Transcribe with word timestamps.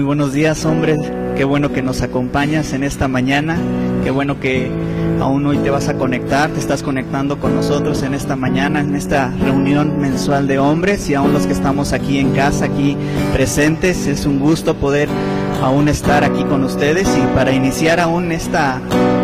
Muy 0.00 0.06
buenos 0.06 0.32
días, 0.32 0.64
hombres. 0.64 0.96
Qué 1.36 1.44
bueno 1.44 1.74
que 1.74 1.82
nos 1.82 2.00
acompañas 2.00 2.72
en 2.72 2.84
esta 2.84 3.06
mañana. 3.06 3.58
Qué 4.02 4.10
bueno 4.10 4.40
que 4.40 4.70
aún 5.20 5.44
hoy 5.44 5.58
te 5.58 5.68
vas 5.68 5.90
a 5.90 5.98
conectar, 5.98 6.48
te 6.48 6.58
estás 6.58 6.82
conectando 6.82 7.38
con 7.38 7.54
nosotros 7.54 8.02
en 8.02 8.14
esta 8.14 8.34
mañana, 8.34 8.80
en 8.80 8.94
esta 8.94 9.28
reunión 9.28 10.00
mensual 10.00 10.46
de 10.46 10.58
hombres 10.58 11.10
y 11.10 11.14
aún 11.14 11.34
los 11.34 11.46
que 11.46 11.52
estamos 11.52 11.92
aquí 11.92 12.16
en 12.16 12.32
casa, 12.32 12.64
aquí 12.64 12.96
presentes. 13.34 14.06
Es 14.06 14.24
un 14.24 14.38
gusto 14.38 14.74
poder 14.74 15.10
aún 15.62 15.86
estar 15.86 16.24
aquí 16.24 16.44
con 16.44 16.64
ustedes 16.64 17.06
y 17.18 17.34
para 17.34 17.52
iniciar 17.52 18.00
aún 18.00 18.32
esta, 18.32 18.80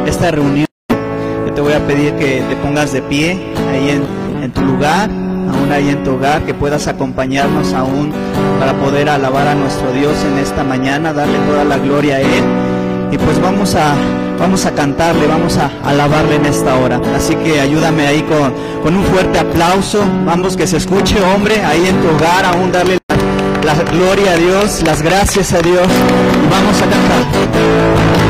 esta 0.07 0.31
reunión, 0.31 0.67
yo 0.91 1.55
te 1.55 1.61
voy 1.63 1.73
a 1.73 1.87
pedir 1.87 2.13
que 2.17 2.43
te 2.47 2.57
pongas 2.57 2.93
de 2.93 3.01
pie 3.01 3.31
ahí 3.73 3.89
en, 3.89 4.43
en 4.43 4.53
tu 4.53 4.61
lugar, 4.61 5.09
aún 5.49 5.73
ahí 5.73 5.89
en 5.89 6.05
tu 6.05 6.13
hogar, 6.13 6.45
que 6.45 6.55
puedas 6.55 6.87
acompañarnos 6.87 7.73
aún 7.73 8.13
para 8.59 8.75
poder 8.75 9.09
alabar 9.09 9.49
a 9.49 9.55
nuestro 9.55 9.93
Dios 9.93 10.15
en 10.25 10.39
esta 10.39 10.65
mañana, 10.65 11.13
darle 11.13 11.39
toda 11.41 11.65
la 11.65 11.79
gloria 11.79 12.17
a 12.17 12.21
Él. 12.21 12.45
Y 13.13 13.19
pues 13.19 13.41
vamos 13.41 13.75
a, 13.75 13.95
vamos 14.39 14.67
a 14.67 14.73
cantarle, 14.73 15.27
vamos 15.27 15.57
a 15.59 15.71
alabarle 15.85 16.37
en 16.37 16.47
esta 16.47 16.77
hora. 16.77 17.01
Así 17.15 17.35
que 17.37 17.61
ayúdame 17.61 18.07
ahí 18.07 18.23
con, 18.23 18.53
con 18.83 18.97
un 18.97 19.05
fuerte 19.05 19.39
aplauso. 19.39 20.05
Vamos 20.25 20.57
que 20.57 20.67
se 20.67 20.79
escuche, 20.79 21.17
hombre, 21.23 21.65
ahí 21.65 21.87
en 21.87 21.97
tu 22.01 22.09
hogar, 22.09 22.45
aún 22.45 22.73
darle 22.73 22.99
la, 23.65 23.75
la 23.75 23.83
gloria 23.85 24.33
a 24.33 24.37
Dios, 24.37 24.83
las 24.85 25.03
gracias 25.03 25.53
a 25.53 25.59
Dios. 25.61 25.87
Y 25.87 26.51
vamos 26.51 26.77
a 26.83 26.87
cantar. 26.87 28.26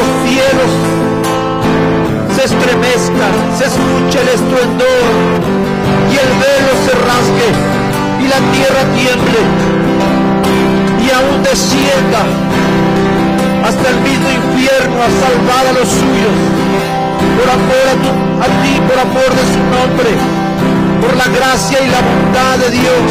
los 0.00 0.08
cielos 0.24 0.72
se 2.34 2.44
estremezcan, 2.44 3.34
se 3.58 3.64
escuche 3.64 4.16
el 4.24 4.28
estruendor 4.38 5.04
y 6.12 6.14
el 6.24 6.30
velo 6.40 6.72
se 6.84 6.92
rasgue 7.10 7.50
y 8.22 8.26
la 8.32 8.40
tierra 8.54 8.82
tiemble 8.96 9.40
y 11.04 11.06
aún 11.10 11.42
descienda 11.42 12.22
hasta 13.64 13.88
el 13.90 13.98
mismo 14.00 14.28
infierno 14.30 14.96
a 15.02 15.10
salvar 15.22 15.64
a 15.68 15.72
los 15.78 15.88
suyos 15.88 16.36
por 17.36 17.48
amor 17.50 17.86
a, 17.92 17.96
tu, 18.02 18.10
a 18.44 18.48
ti, 18.62 18.72
por 18.88 18.98
amor 18.98 19.30
de 19.38 19.44
su 19.52 19.60
nombre, 19.76 20.10
por 21.00 21.16
la 21.16 21.28
gracia 21.36 21.78
y 21.84 21.88
la 21.88 22.00
bondad 22.00 22.56
de 22.58 22.70
Dios. 22.70 23.04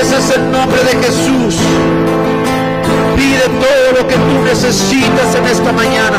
Ese 0.00 0.16
es 0.18 0.30
el 0.36 0.50
nombre 0.50 0.82
de 0.84 0.94
Jesús. 1.04 1.56
Pide 3.16 3.46
todo 3.64 4.00
lo 4.00 4.08
que 4.08 4.14
tú 4.14 4.42
necesitas 4.44 5.34
en 5.34 5.46
esta 5.46 5.72
mañana. 5.72 6.18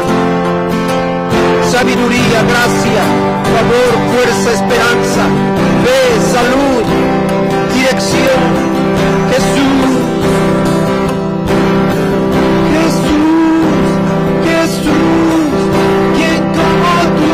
Sabiduría, 1.72 2.42
gracia, 2.52 3.04
favor, 3.54 3.94
fuerza, 4.14 4.52
esperanza, 4.60 5.24
fe, 5.84 6.02
salud, 6.34 6.84
dirección. 7.74 8.68
Jesús. 9.32 9.98
Jesús, 12.74 13.28
Jesús, 14.46 15.52
quien 16.16 16.42
como 16.58 16.94
tú, 17.18 17.34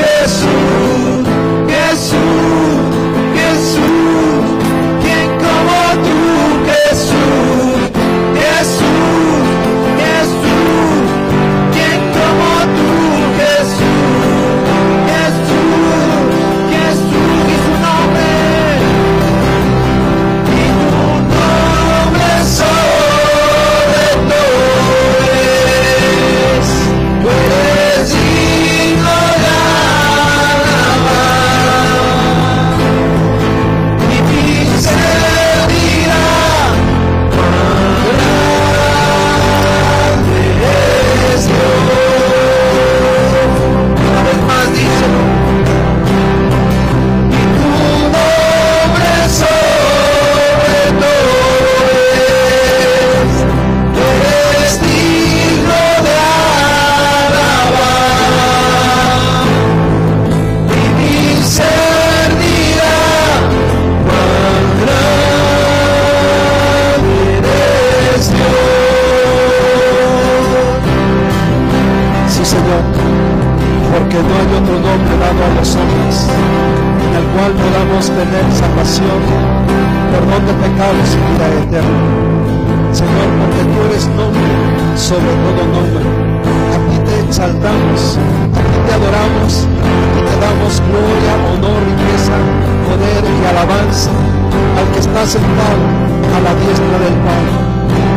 Jesús, 0.00 1.26
Jesús, 1.68 2.78
Jesús, 3.36 4.44
quien 5.02 5.28
como 5.38 5.78
tú, 6.04 6.18
Jesús. 6.66 7.63
perdón 80.14 80.46
de 80.46 80.54
pecados 80.62 81.08
y 81.10 81.20
vida 81.26 81.46
eterna. 81.62 82.00
Señor, 82.92 83.28
porque 83.38 83.62
tú 83.66 83.78
eres 83.90 84.06
nombre 84.14 84.54
sobre 84.94 85.32
todo 85.42 85.60
nombre. 85.74 86.06
Aquí 86.74 86.96
te 87.06 87.14
exaltamos, 87.26 88.18
aquí 88.54 88.78
te 88.86 88.92
adoramos, 88.94 89.52
aquí 89.66 90.20
te 90.22 90.34
damos 90.38 90.72
gloria, 90.86 91.32
honor, 91.50 91.80
riqueza, 91.90 92.36
poder 92.86 93.22
y 93.26 93.42
alabanza 93.50 94.14
al 94.78 94.86
que 94.92 95.00
está 95.00 95.26
sentado 95.26 95.82
a 96.30 96.38
la 96.46 96.52
diestra 96.62 96.96
del 97.02 97.16
Padre. 97.26 97.54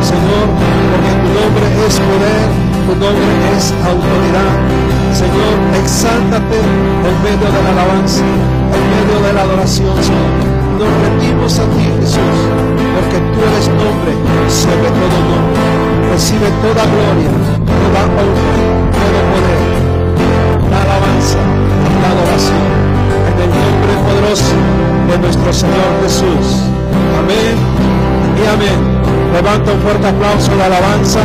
Señor, 0.05 0.45
porque 0.93 1.11
tu 1.21 1.29
nombre 1.33 1.65
es 1.87 1.95
poder, 1.97 2.47
tu 2.85 2.93
nombre 2.93 3.33
es 3.57 3.73
autoridad. 3.89 4.53
Señor, 5.17 5.55
exáltate 5.81 6.59
en 6.61 7.15
medio 7.25 7.47
de 7.49 7.59
la 7.65 7.69
alabanza, 7.73 8.21
en 8.21 8.83
medio 8.93 9.17
de 9.25 9.33
la 9.33 9.41
adoración, 9.41 9.97
Señor. 10.03 10.46
Nos 10.77 10.93
rendimos 11.01 11.57
a 11.57 11.63
ti, 11.63 11.85
Jesús, 12.01 12.37
porque 12.93 13.17
tú 13.33 13.39
eres 13.49 13.67
nombre, 13.67 14.13
se 14.47 14.67
todo 14.67 15.17
nombre, 15.25 16.11
recibe 16.11 16.49
toda 16.61 16.83
gloria, 16.85 17.31
toda 17.65 18.01
honra, 18.13 18.53
todo 18.93 19.19
poder, 19.33 19.61
la 20.69 20.77
alabanza, 20.83 21.39
la 22.01 22.09
adoración, 22.13 22.69
en 23.25 23.37
el 23.41 23.49
nombre 23.57 23.93
poderoso 24.05 24.55
de 25.09 25.17
nuestro 25.17 25.51
Señor 25.51 25.91
Jesús. 26.03 26.61
Amén 27.17 27.57
y 28.37 28.45
amén. 28.45 28.79
Levanta 29.33 29.71
un 29.71 29.79
fuerte 29.79 30.07
aplauso 30.07 30.55
de 30.55 30.63
alabanza 30.63 31.21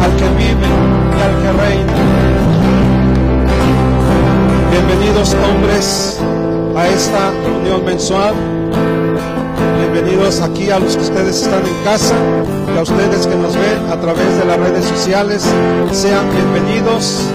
al 0.00 0.14
que 0.14 0.28
vive 0.38 0.68
y 1.10 1.22
al 1.26 1.34
que 1.42 1.50
reina. 1.60 1.92
Bienvenidos 4.70 5.34
hombres 5.34 6.20
a 6.76 6.86
esta 6.86 7.32
reunión 7.44 7.84
mensual. 7.84 8.51
Bienvenidos 9.92 10.40
aquí 10.40 10.70
a 10.70 10.78
los 10.78 10.96
que 10.96 11.02
ustedes 11.02 11.42
están 11.42 11.66
en 11.66 11.84
casa 11.84 12.14
y 12.74 12.78
a 12.78 12.82
ustedes 12.82 13.26
que 13.26 13.36
nos 13.36 13.54
ven 13.54 13.90
a 13.90 14.00
través 14.00 14.38
de 14.38 14.44
las 14.46 14.58
redes 14.58 14.86
sociales. 14.86 15.42
Sean 15.92 16.30
bienvenidos. 16.30 17.28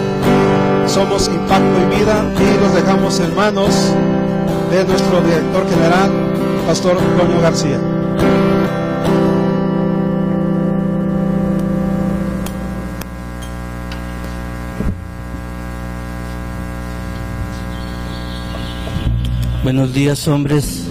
Somos 0.88 1.28
Impacto 1.28 1.78
y 1.84 2.00
Vida 2.00 2.26
y 2.36 2.60
los 2.60 2.74
dejamos 2.74 3.20
en 3.20 3.36
manos 3.36 3.94
de 4.72 4.84
nuestro 4.86 5.22
director 5.22 5.70
general, 5.70 6.10
Pastor 6.66 6.98
Antonio 6.98 7.42
García. 7.42 7.80
Buenos 19.64 19.94
días 19.94 20.28
hombres, 20.28 20.87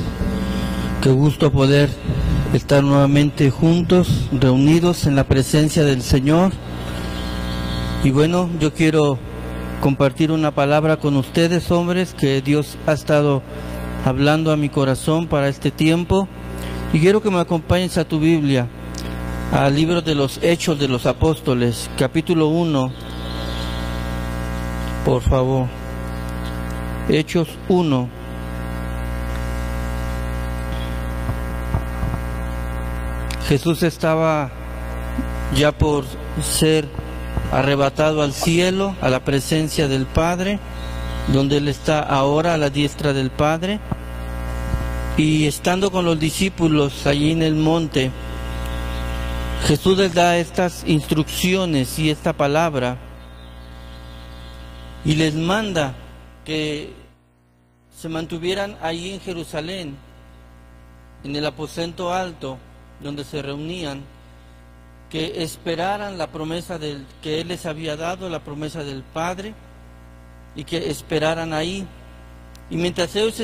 qué 1.02 1.10
gusto 1.10 1.52
poder 1.52 1.90
estar 2.52 2.82
nuevamente 2.82 3.50
juntos, 3.50 4.28
reunidos 4.32 5.06
en 5.06 5.16
la 5.16 5.24
presencia 5.24 5.84
del 5.84 6.02
Señor. 6.02 6.52
Y 8.04 8.10
bueno, 8.10 8.48
yo 8.60 8.72
quiero 8.72 9.18
compartir 9.80 10.30
una 10.30 10.52
palabra 10.52 10.96
con 10.96 11.16
ustedes 11.16 11.70
hombres 11.70 12.14
que 12.14 12.40
Dios 12.40 12.78
ha 12.86 12.92
estado 12.92 13.42
hablando 14.04 14.52
a 14.52 14.56
mi 14.56 14.68
corazón 14.68 15.26
para 15.26 15.48
este 15.48 15.70
tiempo. 15.70 16.28
Y 16.92 17.00
quiero 17.00 17.22
que 17.22 17.30
me 17.30 17.40
acompañes 17.40 17.98
a 17.98 18.06
tu 18.06 18.20
Biblia, 18.20 18.68
al 19.52 19.74
libro 19.74 20.02
de 20.02 20.14
los 20.14 20.38
Hechos 20.42 20.78
de 20.78 20.88
los 20.88 21.06
Apóstoles, 21.06 21.90
capítulo 21.98 22.48
1, 22.48 22.92
por 25.04 25.22
favor. 25.22 25.66
Hechos 27.08 27.48
1. 27.68 28.15
Jesús 33.48 33.84
estaba 33.84 34.50
ya 35.54 35.70
por 35.70 36.04
ser 36.42 36.88
arrebatado 37.52 38.22
al 38.22 38.32
cielo, 38.32 38.96
a 39.00 39.08
la 39.08 39.20
presencia 39.20 39.86
del 39.86 40.04
Padre, 40.04 40.58
donde 41.32 41.58
Él 41.58 41.68
está 41.68 42.00
ahora 42.00 42.54
a 42.54 42.58
la 42.58 42.70
diestra 42.70 43.12
del 43.12 43.30
Padre. 43.30 43.78
Y 45.16 45.46
estando 45.46 45.92
con 45.92 46.04
los 46.04 46.18
discípulos 46.18 47.06
allí 47.06 47.30
en 47.30 47.42
el 47.42 47.54
monte, 47.54 48.10
Jesús 49.66 49.96
les 49.96 50.12
da 50.12 50.36
estas 50.38 50.82
instrucciones 50.86 51.98
y 51.98 52.10
esta 52.10 52.32
palabra 52.32 52.98
y 55.04 55.14
les 55.14 55.34
manda 55.34 55.94
que 56.44 56.92
se 57.96 58.08
mantuvieran 58.08 58.76
allí 58.82 59.12
en 59.14 59.20
Jerusalén, 59.20 59.96
en 61.22 61.36
el 61.36 61.46
aposento 61.46 62.12
alto, 62.12 62.58
donde 63.00 63.24
se 63.24 63.42
reunían, 63.42 64.02
que 65.10 65.42
esperaran 65.42 66.18
la 66.18 66.28
promesa 66.28 66.78
del, 66.78 67.06
que 67.22 67.40
Él 67.40 67.48
les 67.48 67.66
había 67.66 67.96
dado, 67.96 68.28
la 68.28 68.42
promesa 68.42 68.82
del 68.82 69.02
Padre, 69.02 69.54
y 70.54 70.64
que 70.64 70.90
esperaran 70.90 71.52
ahí. 71.52 71.86
Y 72.70 72.76
mientras 72.76 73.14
ellos 73.14 73.40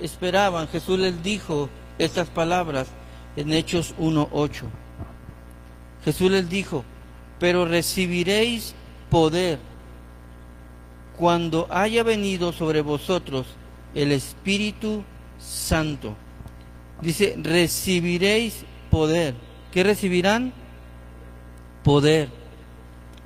esperaban, 0.00 0.68
Jesús 0.68 0.98
les 0.98 1.22
dijo 1.22 1.68
estas 1.98 2.28
palabras 2.28 2.88
en 3.36 3.52
Hechos 3.52 3.94
1.8. 3.98 4.64
Jesús 6.04 6.30
les 6.30 6.48
dijo, 6.48 6.84
pero 7.38 7.64
recibiréis 7.64 8.74
poder 9.10 9.58
cuando 11.16 11.66
haya 11.70 12.02
venido 12.02 12.52
sobre 12.52 12.80
vosotros 12.80 13.46
el 13.94 14.12
Espíritu 14.12 15.04
Santo. 15.38 16.14
Dice, 17.00 17.34
recibiréis 17.38 18.64
poder. 18.92 19.34
¿Qué 19.72 19.82
recibirán? 19.82 20.52
Poder. 21.82 22.28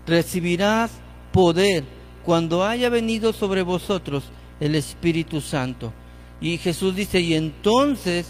Recibirás 0.07 0.93
poder 1.33 1.83
cuando 2.25 2.65
haya 2.65 2.89
venido 2.89 3.33
sobre 3.33 3.63
vosotros 3.63 4.23
el 4.61 4.77
Espíritu 4.77 5.41
Santo. 5.41 5.93
Y 6.41 6.57
Jesús 6.59 6.95
dice, 6.95 7.21
y 7.21 7.35
entonces 7.35 8.29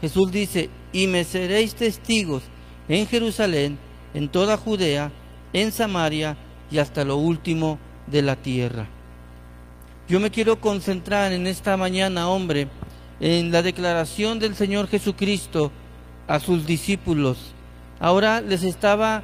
Jesús 0.00 0.30
dice, 0.30 0.70
y 0.92 1.08
me 1.08 1.24
seréis 1.24 1.74
testigos 1.74 2.44
en 2.88 3.08
Jerusalén, 3.08 3.76
en 4.14 4.28
toda 4.28 4.56
Judea, 4.56 5.10
en 5.52 5.72
Samaria 5.72 6.36
y 6.70 6.78
hasta 6.78 7.04
lo 7.04 7.16
último 7.16 7.80
de 8.06 8.22
la 8.22 8.36
tierra. 8.36 8.86
Yo 10.08 10.20
me 10.20 10.30
quiero 10.30 10.60
concentrar 10.60 11.32
en 11.32 11.48
esta 11.48 11.76
mañana, 11.76 12.28
hombre, 12.28 12.68
en 13.18 13.50
la 13.50 13.62
declaración 13.62 14.38
del 14.38 14.54
Señor 14.54 14.86
Jesucristo 14.86 15.72
a 16.32 16.40
sus 16.40 16.64
discípulos. 16.64 17.36
Ahora 18.00 18.40
les 18.40 18.62
estaba 18.62 19.22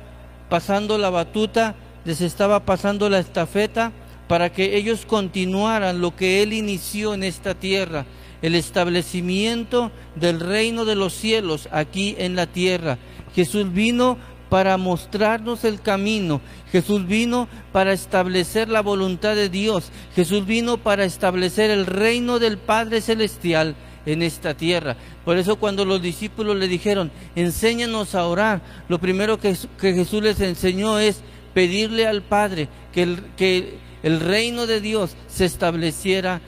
pasando 0.50 0.98
la 0.98 1.08
batuta, 1.08 1.74
les 2.04 2.20
estaba 2.20 2.66
pasando 2.66 3.08
la 3.08 3.18
estafeta 3.18 3.92
para 4.28 4.52
que 4.52 4.76
ellos 4.76 5.06
continuaran 5.06 6.02
lo 6.02 6.14
que 6.14 6.42
Él 6.42 6.52
inició 6.52 7.14
en 7.14 7.24
esta 7.24 7.54
tierra, 7.54 8.04
el 8.42 8.54
establecimiento 8.54 9.90
del 10.16 10.38
reino 10.38 10.84
de 10.84 10.96
los 10.96 11.14
cielos 11.14 11.70
aquí 11.72 12.14
en 12.18 12.36
la 12.36 12.46
tierra. 12.46 12.98
Jesús 13.34 13.72
vino 13.72 14.18
para 14.50 14.76
mostrarnos 14.76 15.64
el 15.64 15.80
camino. 15.80 16.42
Jesús 16.70 17.06
vino 17.06 17.48
para 17.72 17.94
establecer 17.94 18.68
la 18.68 18.82
voluntad 18.82 19.34
de 19.34 19.48
Dios. 19.48 19.92
Jesús 20.14 20.44
vino 20.44 20.76
para 20.76 21.06
establecer 21.06 21.70
el 21.70 21.86
reino 21.86 22.38
del 22.38 22.58
Padre 22.58 23.00
Celestial 23.00 23.76
en 24.08 24.22
esta 24.22 24.54
tierra. 24.54 24.96
Por 25.24 25.36
eso 25.36 25.56
cuando 25.56 25.84
los 25.84 26.00
discípulos 26.00 26.56
le 26.56 26.66
dijeron, 26.66 27.10
enséñanos 27.36 28.14
a 28.14 28.26
orar, 28.26 28.62
lo 28.88 28.98
primero 28.98 29.38
que, 29.38 29.54
Jesús 29.78 30.22
les 30.22 30.40
enseñó 30.40 30.98
es 30.98 31.20
pedirle 31.52 32.06
al 32.06 32.22
Padre 32.22 32.68
que 32.92 33.02
el, 33.02 33.22
que 33.36 33.74
el 34.02 34.20
reino 34.20 34.66
de 34.66 34.80
Dios 34.80 35.14
se 35.28 35.44
estableciera 35.44 36.40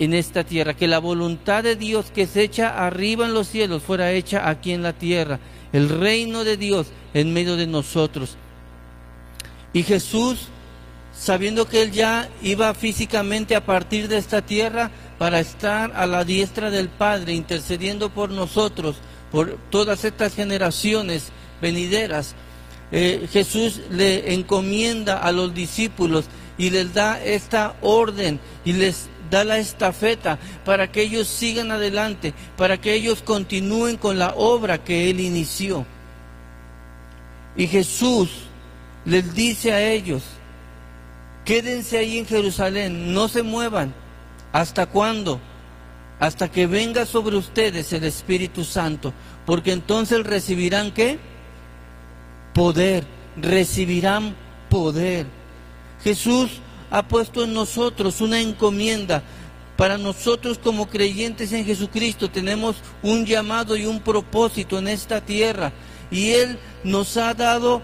en 0.00 0.12
esta 0.12 0.42
tierra, 0.42 0.74
que 0.74 0.88
la 0.88 0.98
voluntad 0.98 1.62
de 1.62 1.76
Dios 1.76 2.10
que 2.12 2.26
se 2.26 2.42
echa 2.42 2.84
arriba 2.84 3.26
en 3.26 3.34
los 3.34 3.46
cielos 3.46 3.84
fuera 3.84 4.10
hecha 4.10 4.48
aquí 4.48 4.72
en 4.72 4.82
la 4.82 4.92
tierra, 4.92 5.38
el 5.72 5.88
reino 5.88 6.42
de 6.42 6.56
Dios 6.56 6.88
en 7.14 7.32
medio 7.32 7.54
de 7.54 7.68
nosotros. 7.68 8.36
Y 9.72 9.84
Jesús, 9.84 10.48
sabiendo 11.16 11.68
que 11.68 11.82
Él 11.82 11.92
ya 11.92 12.28
iba 12.42 12.74
físicamente 12.74 13.54
a 13.54 13.64
partir 13.64 14.08
de 14.08 14.18
esta 14.18 14.42
tierra, 14.42 14.90
para 15.24 15.40
estar 15.40 15.90
a 15.96 16.06
la 16.06 16.22
diestra 16.22 16.68
del 16.68 16.90
Padre, 16.90 17.32
intercediendo 17.32 18.10
por 18.10 18.28
nosotros, 18.28 18.96
por 19.32 19.56
todas 19.70 20.04
estas 20.04 20.34
generaciones 20.34 21.32
venideras. 21.62 22.34
Eh, 22.92 23.26
Jesús 23.32 23.80
le 23.88 24.34
encomienda 24.34 25.16
a 25.16 25.32
los 25.32 25.54
discípulos 25.54 26.26
y 26.58 26.68
les 26.68 26.92
da 26.92 27.24
esta 27.24 27.74
orden 27.80 28.38
y 28.66 28.74
les 28.74 29.08
da 29.30 29.44
la 29.44 29.56
estafeta 29.56 30.38
para 30.66 30.92
que 30.92 31.00
ellos 31.00 31.26
sigan 31.26 31.70
adelante, 31.70 32.34
para 32.58 32.78
que 32.78 32.92
ellos 32.92 33.22
continúen 33.22 33.96
con 33.96 34.18
la 34.18 34.34
obra 34.36 34.84
que 34.84 35.08
Él 35.08 35.20
inició. 35.20 35.86
Y 37.56 37.66
Jesús 37.66 38.28
les 39.06 39.34
dice 39.34 39.72
a 39.72 39.90
ellos, 39.90 40.22
quédense 41.46 41.96
ahí 41.96 42.18
en 42.18 42.26
Jerusalén, 42.26 43.14
no 43.14 43.28
se 43.28 43.42
muevan, 43.42 44.03
¿Hasta 44.54 44.86
cuándo? 44.86 45.40
Hasta 46.20 46.48
que 46.48 46.68
venga 46.68 47.06
sobre 47.06 47.34
ustedes 47.36 47.92
el 47.92 48.04
Espíritu 48.04 48.62
Santo, 48.62 49.12
porque 49.44 49.72
entonces 49.72 50.24
recibirán 50.24 50.92
qué? 50.92 51.18
Poder, 52.54 53.04
recibirán 53.36 54.36
poder. 54.70 55.26
Jesús 56.04 56.60
ha 56.92 57.02
puesto 57.02 57.42
en 57.42 57.52
nosotros 57.52 58.20
una 58.20 58.40
encomienda. 58.40 59.24
Para 59.76 59.98
nosotros 59.98 60.60
como 60.62 60.88
creyentes 60.88 61.52
en 61.52 61.64
Jesucristo 61.64 62.30
tenemos 62.30 62.76
un 63.02 63.26
llamado 63.26 63.76
y 63.76 63.86
un 63.86 63.98
propósito 63.98 64.78
en 64.78 64.86
esta 64.86 65.20
tierra. 65.20 65.72
Y 66.12 66.30
Él 66.30 66.60
nos 66.84 67.16
ha 67.16 67.34
dado 67.34 67.82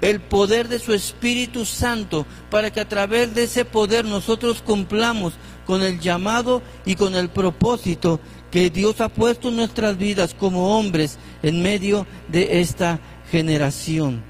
el 0.00 0.20
poder 0.20 0.68
de 0.68 0.78
su 0.78 0.92
Espíritu 0.94 1.64
Santo 1.64 2.26
para 2.50 2.72
que 2.72 2.80
a 2.80 2.88
través 2.88 3.34
de 3.34 3.44
ese 3.44 3.64
poder 3.64 4.04
nosotros 4.04 4.62
cumplamos 4.62 5.34
con 5.66 5.82
el 5.82 6.00
llamado 6.00 6.62
y 6.84 6.94
con 6.94 7.14
el 7.14 7.28
propósito 7.28 8.20
que 8.50 8.70
Dios 8.70 9.00
ha 9.00 9.08
puesto 9.08 9.48
en 9.48 9.56
nuestras 9.56 9.96
vidas 9.98 10.34
como 10.34 10.78
hombres 10.78 11.18
en 11.42 11.62
medio 11.62 12.06
de 12.28 12.60
esta 12.60 13.00
generación. 13.30 14.22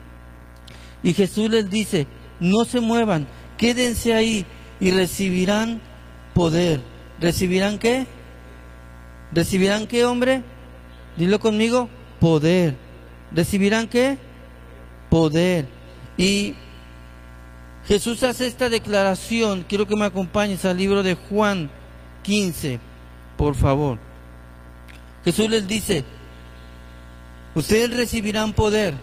Y 1.02 1.12
Jesús 1.12 1.50
les 1.50 1.70
dice, 1.70 2.06
no 2.40 2.64
se 2.64 2.80
muevan, 2.80 3.26
quédense 3.56 4.14
ahí 4.14 4.46
y 4.80 4.90
recibirán 4.90 5.80
poder. 6.34 6.80
¿Recibirán 7.20 7.78
qué? 7.78 8.06
¿Recibirán 9.32 9.86
qué, 9.86 10.04
hombre? 10.04 10.42
Dilo 11.16 11.38
conmigo, 11.38 11.88
poder. 12.20 12.76
¿Recibirán 13.32 13.88
qué? 13.88 14.18
Poder. 15.14 15.68
Y 16.16 16.56
Jesús 17.86 18.24
hace 18.24 18.48
esta 18.48 18.68
declaración, 18.68 19.64
quiero 19.68 19.86
que 19.86 19.94
me 19.94 20.06
acompañes 20.06 20.64
al 20.64 20.76
libro 20.76 21.04
de 21.04 21.14
Juan 21.14 21.70
15, 22.24 22.80
por 23.36 23.54
favor. 23.54 24.00
Jesús 25.24 25.48
les 25.48 25.68
dice, 25.68 26.04
ustedes 27.54 27.96
recibirán 27.96 28.54
poder 28.54 28.94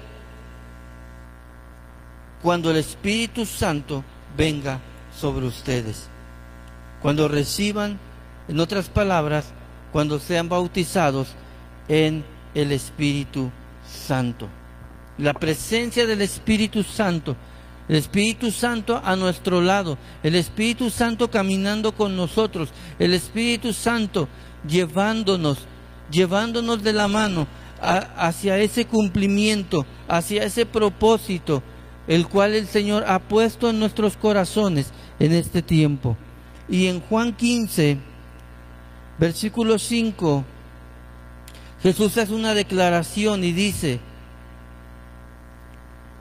cuando 2.42 2.72
el 2.72 2.78
Espíritu 2.78 3.46
Santo 3.46 4.04
venga 4.36 4.82
sobre 5.18 5.46
ustedes. 5.46 6.10
Cuando 7.02 7.30
reciban, 7.30 7.98
en 8.50 8.60
otras 8.60 8.90
palabras, 8.90 9.46
cuando 9.94 10.20
sean 10.20 10.50
bautizados 10.50 11.30
en 11.88 12.26
el 12.54 12.74
Espíritu 12.74 13.50
Santo. 13.88 14.50
La 15.22 15.34
presencia 15.34 16.08
del 16.08 16.24
Espíritu 16.24 16.82
Santo, 16.82 17.36
el 17.88 17.96
Espíritu 17.96 18.50
Santo 18.50 19.00
a 19.04 19.16
nuestro 19.16 19.62
lado, 19.62 20.00
el 20.24 20.34
Espíritu 20.34 20.90
Santo 20.90 21.30
caminando 21.30 21.92
con 21.92 22.16
nosotros, 22.18 22.70
el 22.98 23.14
Espíritu 23.14 23.72
Santo 23.72 24.28
llevándonos, 24.68 25.60
llevándonos 26.10 26.82
de 26.82 26.94
la 26.94 27.08
mano 27.08 27.46
hacia 27.80 28.58
ese 28.58 28.86
cumplimiento, 28.86 29.86
hacia 30.08 30.44
ese 30.44 30.66
propósito, 30.66 31.62
el 32.08 32.28
cual 32.28 32.56
el 32.56 32.66
Señor 32.66 33.04
ha 33.08 33.20
puesto 33.20 33.70
en 33.70 33.78
nuestros 33.78 34.18
corazones 34.18 34.92
en 35.20 35.34
este 35.34 35.62
tiempo. 35.62 36.18
Y 36.68 36.88
en 36.88 37.00
Juan 37.00 37.34
15, 37.34 38.00
versículo 39.20 39.78
5, 39.78 40.46
Jesús 41.84 42.18
hace 42.18 42.34
una 42.34 42.56
declaración 42.56 43.44
y 43.44 43.52
dice, 43.52 44.00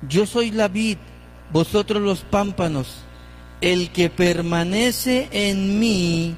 yo 0.08 0.26
soy 0.26 0.50
la 0.50 0.68
vid, 0.68 0.98
vosotros 1.52 2.02
los 2.02 2.20
pámpanos, 2.20 3.02
el 3.60 3.90
que 3.90 4.08
permanece 4.10 5.28
en 5.32 5.78
mí 5.78 6.34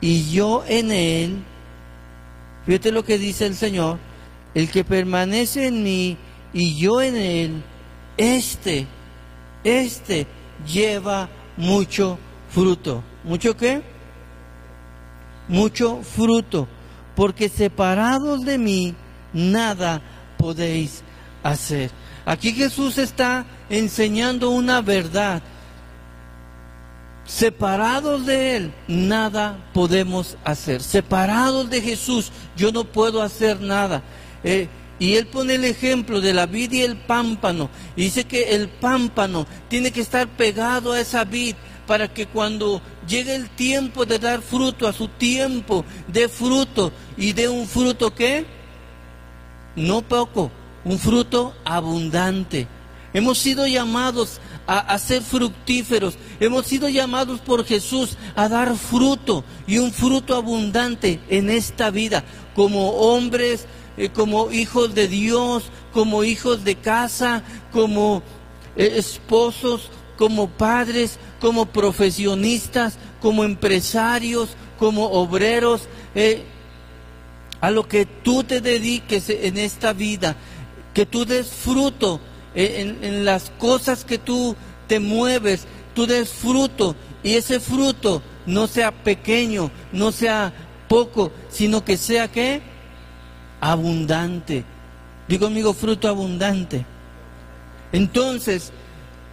y 0.00 0.30
yo 0.30 0.64
en 0.66 0.92
él, 0.92 1.42
fíjate 2.66 2.92
lo 2.92 3.04
que 3.04 3.18
dice 3.18 3.46
el 3.46 3.54
Señor, 3.54 3.98
el 4.54 4.70
que 4.70 4.84
permanece 4.84 5.66
en 5.66 5.82
mí 5.82 6.16
y 6.52 6.76
yo 6.76 7.00
en 7.00 7.16
él, 7.16 7.62
este, 8.16 8.86
este 9.64 10.26
lleva 10.66 11.28
mucho 11.56 12.18
fruto. 12.50 13.02
¿Mucho 13.24 13.56
qué? 13.56 13.82
Mucho 15.48 16.02
fruto. 16.02 16.68
Porque 17.16 17.48
separados 17.48 18.42
de 18.42 18.58
mí, 18.58 18.94
nada 19.32 20.02
podéis 20.38 21.02
hacer. 21.42 21.90
Aquí 22.26 22.52
Jesús 22.52 22.98
está 22.98 23.44
enseñando 23.68 24.50
una 24.50 24.80
verdad. 24.80 25.42
Separados 27.26 28.26
de 28.26 28.56
Él, 28.56 28.74
nada 28.86 29.58
podemos 29.72 30.36
hacer. 30.44 30.82
Separados 30.82 31.70
de 31.70 31.80
Jesús, 31.80 32.30
yo 32.56 32.70
no 32.72 32.84
puedo 32.84 33.22
hacer 33.22 33.60
nada. 33.60 34.02
Eh, 34.42 34.68
y 34.98 35.16
él 35.16 35.26
pone 35.26 35.54
el 35.56 35.64
ejemplo 35.64 36.20
de 36.20 36.32
la 36.32 36.46
vid 36.46 36.72
y 36.72 36.82
el 36.82 36.96
pámpano. 36.96 37.68
Y 37.96 38.02
dice 38.02 38.24
que 38.24 38.54
el 38.54 38.68
pámpano 38.68 39.46
tiene 39.68 39.90
que 39.90 40.00
estar 40.00 40.28
pegado 40.28 40.92
a 40.92 41.00
esa 41.00 41.24
vid 41.24 41.56
para 41.86 42.12
que 42.12 42.26
cuando 42.26 42.80
llegue 43.06 43.34
el 43.34 43.50
tiempo 43.50 44.06
de 44.06 44.18
dar 44.18 44.40
fruto, 44.40 44.86
a 44.86 44.92
su 44.92 45.08
tiempo, 45.08 45.84
dé 46.08 46.28
fruto. 46.28 46.92
¿Y 47.16 47.32
dé 47.32 47.48
un 47.48 47.66
fruto 47.66 48.14
qué? 48.14 48.46
No 49.76 50.02
poco, 50.02 50.50
un 50.84 50.98
fruto 50.98 51.54
abundante. 51.64 52.66
Hemos 53.12 53.38
sido 53.38 53.66
llamados 53.66 54.40
a, 54.66 54.78
a, 54.78 54.98
ser 54.98 55.22
fructíferos. 55.22 56.14
Hemos 56.40 56.66
sido 56.66 56.88
llamados 56.88 57.40
por 57.40 57.64
Jesús 57.64 58.16
a 58.34 58.48
dar 58.48 58.74
fruto 58.76 59.44
y 59.66 59.78
un 59.78 59.92
fruto 59.92 60.34
abundante 60.34 61.20
en 61.28 61.48
esta 61.48 61.90
vida, 61.90 62.24
como 62.54 62.90
hombres, 62.90 63.66
eh, 63.96 64.08
como 64.08 64.50
hijos 64.50 64.94
de 64.94 65.06
Dios, 65.06 65.64
como 65.92 66.24
hijos 66.24 66.64
de 66.64 66.74
casa, 66.74 67.44
como 67.72 68.22
eh, 68.76 68.94
esposos, 68.96 69.90
como 70.16 70.48
padres, 70.48 71.18
como 71.40 71.66
profesionistas, 71.66 72.94
como 73.20 73.44
empresarios, 73.44 74.50
como 74.78 75.04
obreros, 75.12 75.82
eh, 76.16 76.42
a 77.60 77.70
lo 77.70 77.86
que 77.86 78.04
tú 78.04 78.42
te 78.42 78.60
dediques 78.60 79.30
en 79.30 79.56
esta 79.56 79.92
vida, 79.92 80.36
que 80.94 81.04
tú 81.04 81.24
des 81.26 81.48
fruto 81.48 82.20
en, 82.54 83.24
las 83.24 83.50
cosas 83.58 84.04
que 84.04 84.16
tú 84.16 84.56
te 84.86 85.00
mueves, 85.00 85.66
tú 85.94 86.06
des 86.06 86.30
fruto 86.32 86.94
y 87.22 87.34
ese 87.34 87.58
fruto 87.58 88.22
no 88.46 88.66
sea 88.66 88.92
pequeño, 88.92 89.70
no 89.92 90.12
sea 90.12 90.52
poco, 90.88 91.32
sino 91.50 91.84
que 91.84 91.96
sea 91.96 92.28
que 92.30 92.62
abundante. 93.60 94.64
Digo 95.26 95.46
amigo, 95.46 95.74
fruto 95.74 96.08
abundante. 96.08 96.86
Entonces, 97.92 98.72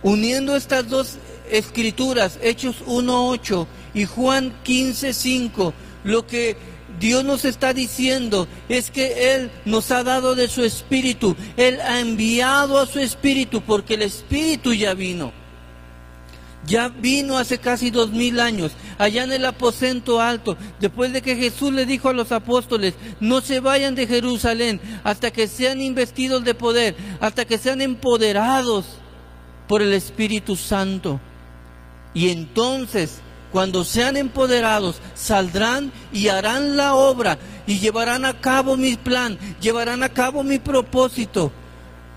uniendo 0.01 0.55
estas 0.55 0.89
dos 0.89 1.17
escrituras, 1.49 2.39
Hechos 2.41 2.83
1.8 2.87 3.67
y 3.93 4.05
Juan 4.05 4.53
15.5, 4.63 5.73
lo 6.05 6.25
que 6.25 6.55
Dios 7.01 7.25
nos 7.25 7.43
está 7.43 7.73
diciendo 7.73 8.47
es 8.69 8.91
que 8.91 9.35
Él 9.35 9.51
nos 9.65 9.91
ha 9.91 10.03
dado 10.03 10.35
de 10.35 10.47
su 10.47 10.63
espíritu, 10.63 11.35
Él 11.57 11.81
ha 11.81 11.99
enviado 11.99 12.79
a 12.79 12.85
su 12.85 12.99
espíritu 12.99 13.61
porque 13.61 13.95
el 13.95 14.03
espíritu 14.03 14.73
ya 14.73 14.93
vino 14.93 15.33
ya 16.65 16.89
vino 16.89 17.37
hace 17.37 17.57
casi 17.57 17.89
dos 17.89 18.11
mil 18.11 18.39
años, 18.39 18.71
allá 18.97 19.23
en 19.23 19.31
el 19.31 19.45
aposento 19.45 20.21
alto, 20.21 20.57
después 20.79 21.11
de 21.11 21.21
que 21.21 21.35
Jesús 21.35 21.73
le 21.73 21.85
dijo 21.85 22.09
a 22.09 22.13
los 22.13 22.31
apóstoles, 22.31 22.93
no 23.19 23.41
se 23.41 23.59
vayan 23.59 23.95
de 23.95 24.07
Jerusalén 24.07 24.79
hasta 25.03 25.31
que 25.31 25.47
sean 25.47 25.81
investidos 25.81 26.43
de 26.43 26.53
poder, 26.53 26.95
hasta 27.19 27.45
que 27.45 27.57
sean 27.57 27.81
empoderados 27.81 28.85
por 29.67 29.81
el 29.81 29.93
Espíritu 29.93 30.55
Santo. 30.55 31.19
Y 32.13 32.29
entonces, 32.29 33.21
cuando 33.51 33.83
sean 33.83 34.17
empoderados, 34.17 35.01
saldrán 35.13 35.91
y 36.13 36.29
harán 36.29 36.77
la 36.77 36.95
obra 36.95 37.37
y 37.67 37.79
llevarán 37.79 38.25
a 38.25 38.39
cabo 38.39 38.77
mi 38.77 38.95
plan, 38.95 39.37
llevarán 39.59 40.03
a 40.03 40.09
cabo 40.09 40.43
mi 40.43 40.59
propósito 40.59 41.51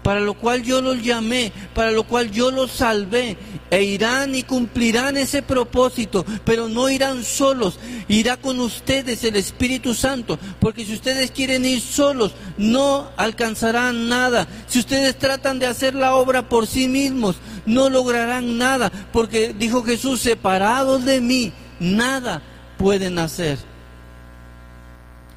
para 0.04 0.20
lo 0.20 0.34
cual 0.34 0.62
yo 0.62 0.82
los 0.82 1.02
llamé, 1.02 1.50
para 1.74 1.90
lo 1.90 2.04
cual 2.04 2.30
yo 2.30 2.50
los 2.50 2.70
salvé, 2.70 3.38
e 3.70 3.82
irán 3.82 4.34
y 4.34 4.42
cumplirán 4.42 5.16
ese 5.16 5.40
propósito, 5.40 6.26
pero 6.44 6.68
no 6.68 6.90
irán 6.90 7.24
solos, 7.24 7.80
irá 8.06 8.36
con 8.36 8.60
ustedes 8.60 9.24
el 9.24 9.34
Espíritu 9.36 9.94
Santo, 9.94 10.38
porque 10.60 10.84
si 10.84 10.92
ustedes 10.92 11.30
quieren 11.30 11.64
ir 11.64 11.80
solos, 11.80 12.34
no 12.58 13.08
alcanzarán 13.16 14.06
nada. 14.06 14.46
Si 14.66 14.78
ustedes 14.78 15.18
tratan 15.18 15.58
de 15.58 15.66
hacer 15.66 15.94
la 15.94 16.16
obra 16.16 16.50
por 16.50 16.66
sí 16.66 16.86
mismos, 16.86 17.36
no 17.64 17.88
lograrán 17.88 18.58
nada, 18.58 18.92
porque 19.10 19.54
dijo 19.58 19.82
Jesús, 19.82 20.20
separados 20.20 21.06
de 21.06 21.22
mí, 21.22 21.50
nada 21.80 22.42
pueden 22.76 23.18
hacer. 23.18 23.56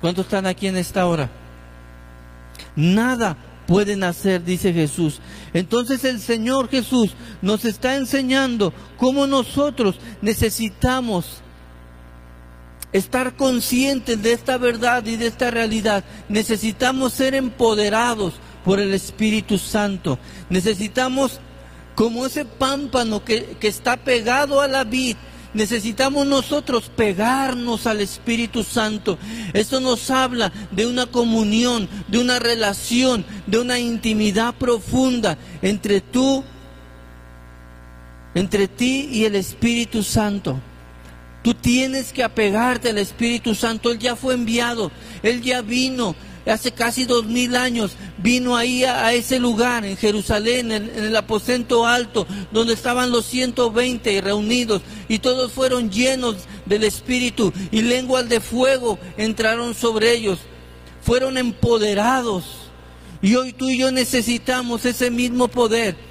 ¿Cuántos 0.02 0.26
están 0.26 0.46
aquí 0.46 0.68
en 0.68 0.76
esta 0.76 1.08
hora? 1.08 1.30
Nada 2.76 3.38
pueden 3.68 4.04
hacer, 4.04 4.44
dice 4.44 4.74
Jesús. 4.74 5.20
Entonces 5.54 6.04
el 6.06 6.20
Señor 6.20 6.70
Jesús 6.70 7.12
nos 7.42 7.66
está 7.66 7.96
enseñando 7.96 8.74
cómo 8.98 9.28
nosotros 9.28 9.98
necesitamos 10.22 11.42
estar 12.94 13.36
conscientes 13.36 14.22
de 14.24 14.32
esta 14.34 14.58
verdad 14.58 15.06
y 15.06 15.18
de 15.18 15.28
esta 15.28 15.52
realidad. 15.52 16.04
Necesitamos 16.30 17.14
ser 17.14 17.36
empoderados 17.36 18.34
por 18.64 18.80
el 18.80 18.94
Espíritu 18.94 19.58
Santo. 19.58 20.18
Necesitamos, 20.50 21.40
como 21.96 22.26
ese 22.26 22.46
pámpano 22.46 23.24
que, 23.24 23.58
que 23.60 23.68
está 23.68 23.98
pegado 23.98 24.62
a 24.62 24.68
la 24.68 24.84
vid, 24.84 25.18
Necesitamos 25.54 26.28
nosotros 26.28 26.92
pegarnos 26.96 27.88
al 27.88 28.02
Espíritu 28.02 28.64
Santo. 28.64 29.18
Esto 29.54 29.80
nos 29.80 30.10
habla 30.12 30.52
de 30.72 30.86
una 30.86 31.06
comunión, 31.06 31.90
de 32.08 32.20
una 32.20 32.40
relación, 32.40 33.26
de 33.46 33.60
una 33.60 33.80
intimidad 33.80 34.54
profunda 34.54 35.38
entre 35.62 36.02
tú, 36.02 36.44
entre 38.36 38.68
ti 38.68 39.10
y 39.12 39.26
el 39.26 39.36
Espíritu 39.36 40.04
Santo. 40.04 40.60
Tú 41.44 41.54
tienes 41.54 42.12
que 42.12 42.24
apegarte 42.24 42.90
al 42.90 42.98
Espíritu 42.98 43.56
Santo. 43.56 43.92
Él 43.92 44.00
ya 44.00 44.16
fue 44.16 44.34
enviado, 44.34 44.92
Él 45.24 45.42
ya 45.42 45.62
vino. 45.62 46.16
Hace 46.48 46.72
casi 46.72 47.06
dos 47.06 47.26
mil 47.26 47.56
años 47.56 47.92
vino 48.18 48.56
ahí 48.56 48.84
a, 48.84 49.14
ese 49.14 49.40
lugar, 49.40 49.86
en 49.86 49.98
Jerusalén, 49.98 50.72
en, 50.72 50.90
el 50.96 51.16
aposento 51.16 51.86
alto, 51.86 52.26
donde 52.52 52.74
estaban 52.74 53.12
los 53.12 53.26
120 53.26 54.22
reunidos, 54.22 54.82
y 55.10 55.20
todos 55.20 55.52
fueron 55.52 55.92
llenos 55.92 56.36
del 56.66 56.84
Espíritu, 56.84 57.52
y 57.72 57.82
lenguas 57.82 58.30
de 58.30 58.40
fuego 58.40 58.98
entraron 59.18 59.76
sobre 59.76 60.14
ellos. 60.14 60.40
Fueron 61.02 61.38
empoderados. 61.38 62.44
Y 63.22 63.36
hoy 63.36 63.54
tú 63.54 63.70
y 63.70 63.78
yo 63.78 63.92
necesitamos 63.92 64.86
ese 64.86 65.10
mismo 65.10 65.48
poder 65.48 66.07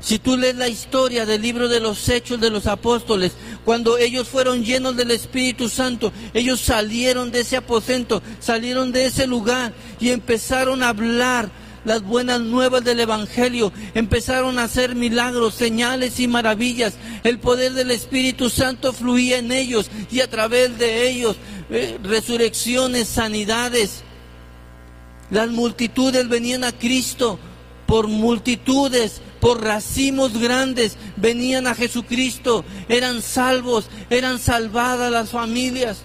si 0.00 0.18
tú 0.18 0.36
lees 0.36 0.56
la 0.56 0.68
historia 0.68 1.26
del 1.26 1.42
libro 1.42 1.68
de 1.68 1.80
los 1.80 2.08
hechos 2.08 2.40
de 2.40 2.50
los 2.50 2.66
apóstoles, 2.66 3.32
cuando 3.64 3.98
ellos 3.98 4.28
fueron 4.28 4.64
llenos 4.64 4.96
del 4.96 5.10
Espíritu 5.10 5.68
Santo, 5.68 6.12
ellos 6.34 6.60
salieron 6.60 7.30
de 7.30 7.40
ese 7.40 7.56
aposento, 7.56 8.22
salieron 8.38 8.92
de 8.92 9.06
ese 9.06 9.26
lugar 9.26 9.72
y 9.98 10.10
empezaron 10.10 10.82
a 10.82 10.90
hablar 10.90 11.50
las 11.86 12.02
buenas 12.02 12.40
nuevas 12.40 12.84
del 12.84 13.00
Evangelio, 13.00 13.72
empezaron 13.94 14.58
a 14.58 14.64
hacer 14.64 14.96
milagros, 14.96 15.54
señales 15.54 16.18
y 16.18 16.26
maravillas. 16.26 16.94
El 17.22 17.38
poder 17.38 17.72
del 17.72 17.92
Espíritu 17.92 18.50
Santo 18.50 18.92
fluía 18.92 19.38
en 19.38 19.52
ellos 19.52 19.88
y 20.10 20.20
a 20.20 20.28
través 20.28 20.78
de 20.78 21.08
ellos 21.08 21.36
eh, 21.70 21.98
resurrecciones, 22.02 23.08
sanidades. 23.08 24.02
Las 25.30 25.48
multitudes 25.48 26.28
venían 26.28 26.64
a 26.64 26.72
Cristo 26.72 27.38
por 27.86 28.08
multitudes, 28.08 29.20
por 29.40 29.62
racimos 29.62 30.38
grandes, 30.38 30.96
venían 31.16 31.66
a 31.66 31.74
Jesucristo, 31.74 32.64
eran 32.88 33.22
salvos, 33.22 33.86
eran 34.10 34.38
salvadas 34.38 35.10
las 35.10 35.30
familias. 35.30 35.98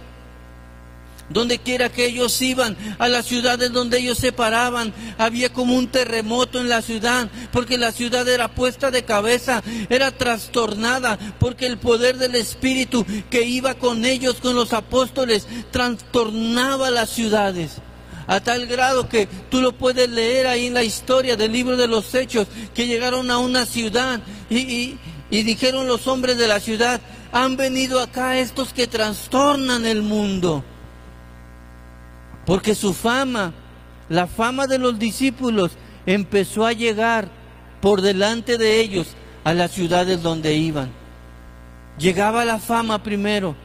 Donde 1.30 1.60
quiera 1.60 1.88
que 1.88 2.08
ellos 2.08 2.42
iban, 2.42 2.76
a 3.00 3.08
las 3.08 3.26
ciudades 3.26 3.72
donde 3.72 4.00
ellos 4.00 4.18
se 4.18 4.34
paraban, 4.34 4.94
había 5.18 5.54
como 5.54 5.76
un 5.76 5.88
terremoto 5.88 6.60
en 6.60 6.68
la 6.68 6.82
ciudad, 6.82 7.30
porque 7.54 7.78
la 7.78 7.94
ciudad 7.94 8.28
era 8.28 8.50
puesta 8.50 8.92
de 8.92 9.06
cabeza, 9.06 9.64
era 9.90 10.12
trastornada, 10.12 11.18
porque 11.40 11.68
el 11.68 11.78
poder 11.78 12.18
del 12.18 12.36
Espíritu 12.36 13.06
que 13.30 13.44
iba 13.44 13.76
con 13.76 14.04
ellos, 14.04 14.42
con 14.42 14.56
los 14.56 14.74
apóstoles, 14.74 15.48
trastornaba 15.72 16.92
las 16.92 17.10
ciudades 17.10 17.82
a 18.28 18.40
tal 18.40 18.68
grado 18.68 19.10
que 19.10 19.28
tú 19.50 19.62
lo 19.62 19.74
puedes 19.74 20.10
leer 20.10 20.48
ahí 20.48 20.68
en 20.68 20.74
la 20.74 20.84
historia 20.84 21.36
del 21.36 21.52
libro 21.52 21.78
de 21.78 21.88
los 21.88 22.14
hechos, 22.16 22.48
que 22.74 22.88
llegaron 22.88 23.32
a 23.32 23.38
una 23.38 23.66
ciudad 23.66 24.22
y, 24.50 24.98
dijeron 25.30 25.88
los 25.88 26.08
hombres 26.08 26.38
de 26.38 26.48
la 26.48 26.60
ciudad, 26.60 27.02
han 27.32 27.56
venido 27.58 28.00
acá 28.00 28.38
estos 28.38 28.74
que 28.74 28.88
trastornan 28.88 29.86
el 29.86 30.02
mundo. 30.02 30.64
Porque 32.46 32.76
su 32.76 32.94
fama, 32.94 33.54
la 34.10 34.28
fama 34.28 34.68
de 34.68 34.78
los 34.78 35.00
discípulos, 35.00 35.72
empezó 36.06 36.66
a 36.66 36.74
llegar 36.74 37.30
por 37.80 38.02
delante 38.02 38.58
de 38.58 38.82
ellos 38.82 39.08
a 39.44 39.54
las 39.54 39.72
ciudades 39.72 40.22
donde 40.22 40.56
iban. 40.56 40.92
Llegaba 41.98 42.46
la 42.46 42.60
fama 42.60 43.04
primero. 43.04 43.56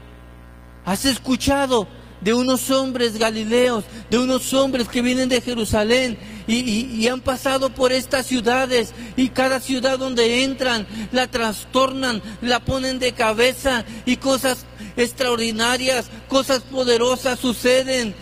¿Has 0.85 1.05
escuchado 1.05 1.89
de 2.27 2.35
unos 2.35 2.73
hombres 2.73 3.17
galileos, 3.19 3.85
de 4.11 4.19
unos 4.19 4.53
hombres 4.53 4.89
que 4.89 5.01
vienen 5.01 5.29
de 5.29 5.41
Jerusalén 5.41 6.19
y, 6.49 7.07
han 7.07 7.21
pasado 7.21 7.71
por 7.71 7.93
estas 7.93 8.27
ciudades 8.27 8.93
y 9.17 9.29
cada 9.29 9.61
ciudad 9.61 9.97
donde 9.97 10.43
entran 10.43 10.89
la 11.13 11.29
trastornan, 11.29 12.21
la 12.43 12.59
ponen 12.59 12.99
de 12.99 13.13
cabeza 13.13 13.85
y 14.07 14.17
cosas 14.17 14.67
extraordinarias, 14.97 16.11
cosas 16.27 16.63
poderosas 16.63 17.39
suceden. 17.39 18.13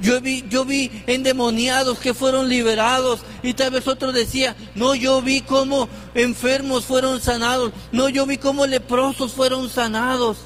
Yo 0.00 0.22
vi, 0.22 0.46
yo 0.48 0.64
vi 0.64 0.90
endemoniados 1.06 1.98
que 1.98 2.14
fueron 2.14 2.48
liberados 2.48 3.20
y 3.42 3.52
tal 3.52 3.72
vez 3.72 3.86
otro 3.86 4.12
decía, 4.12 4.56
no, 4.74 4.94
yo 4.94 5.20
vi 5.20 5.42
cómo 5.42 5.90
enfermos 6.14 6.86
fueron 6.86 7.20
sanados, 7.20 7.72
no, 7.92 8.08
yo 8.08 8.24
vi 8.24 8.38
cómo 8.38 8.66
leprosos 8.66 9.34
fueron 9.34 9.68
sanados 9.68 10.38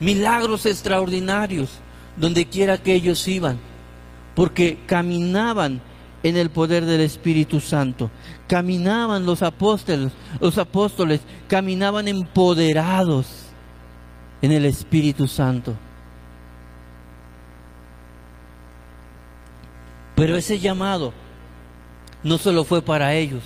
milagros 0.00 0.64
extraordinarios 0.66 1.68
donde 2.16 2.46
quiera 2.46 2.78
que 2.78 2.94
ellos 2.94 3.26
iban, 3.28 3.58
porque 4.34 4.78
caminaban 4.86 5.80
en 6.22 6.36
el 6.36 6.50
poder 6.50 6.84
del 6.84 7.02
Espíritu 7.02 7.60
Santo. 7.60 8.10
Caminaban 8.48 9.24
los 9.24 9.42
apóstoles, 9.42 10.12
los 10.40 10.58
apóstoles 10.58 11.20
caminaban 11.46 12.08
empoderados 12.08 13.26
en 14.42 14.52
el 14.52 14.64
Espíritu 14.64 15.28
Santo. 15.28 15.74
Pero 20.16 20.36
ese 20.36 20.58
llamado 20.58 21.12
no 22.22 22.36
solo 22.36 22.64
fue 22.64 22.82
para 22.82 23.14
ellos, 23.14 23.42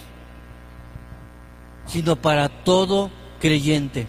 sino 1.87 2.17
para 2.17 2.49
todo 2.49 3.11
creyente 3.38 4.09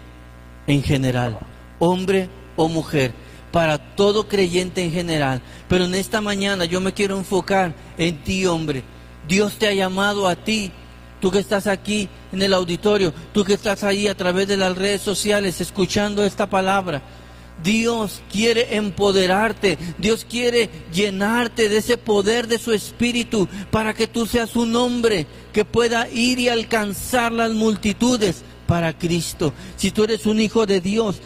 en 0.66 0.82
general 0.82 1.38
hombre 1.78 2.28
o 2.56 2.68
mujer, 2.68 3.12
para 3.52 3.78
todo 3.78 4.28
creyente 4.28 4.82
en 4.82 4.92
general. 4.92 5.42
Pero 5.68 5.84
en 5.84 5.94
esta 5.94 6.20
mañana 6.20 6.64
yo 6.64 6.80
me 6.80 6.92
quiero 6.92 7.16
enfocar 7.16 7.74
en 7.98 8.22
ti, 8.22 8.46
hombre. 8.46 8.82
Dios 9.28 9.54
te 9.54 9.66
ha 9.66 9.74
llamado 9.74 10.28
a 10.28 10.36
ti, 10.36 10.70
tú 11.20 11.30
que 11.30 11.38
estás 11.38 11.66
aquí 11.66 12.08
en 12.32 12.42
el 12.42 12.54
auditorio, 12.54 13.12
tú 13.32 13.44
que 13.44 13.54
estás 13.54 13.82
ahí 13.82 14.06
a 14.08 14.16
través 14.16 14.48
de 14.48 14.56
las 14.56 14.76
redes 14.76 15.02
sociales 15.02 15.60
escuchando 15.60 16.24
esta 16.24 16.48
palabra. 16.48 17.02
Dios 17.62 18.20
quiere 18.30 18.76
empoderarte, 18.76 19.78
Dios 19.98 20.26
quiere 20.28 20.68
llenarte 20.92 21.68
de 21.68 21.78
ese 21.78 21.96
poder 21.96 22.48
de 22.48 22.58
su 22.58 22.72
espíritu 22.72 23.48
para 23.70 23.94
que 23.94 24.06
tú 24.06 24.26
seas 24.26 24.56
un 24.56 24.76
hombre 24.76 25.26
que 25.52 25.64
pueda 25.64 26.08
ir 26.10 26.38
y 26.38 26.50
alcanzar 26.50 27.32
las 27.32 27.52
multitudes 27.52 28.42
para 28.66 28.96
Cristo. 28.96 29.54
Si 29.76 29.90
tú 29.90 30.04
eres 30.04 30.26
un 30.26 30.38
hijo 30.38 30.66
de 30.66 30.80
Dios, 30.80 31.16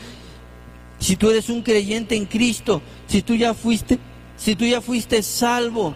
si 1.00 1.16
tú 1.16 1.30
eres 1.30 1.48
un 1.48 1.62
creyente 1.62 2.14
en 2.14 2.26
Cristo, 2.26 2.82
si 3.06 3.22
tú 3.22 3.34
ya 3.34 3.54
fuiste, 3.54 3.98
si 4.36 4.54
tú 4.54 4.66
ya 4.66 4.82
fuiste 4.82 5.22
salvo, 5.22 5.94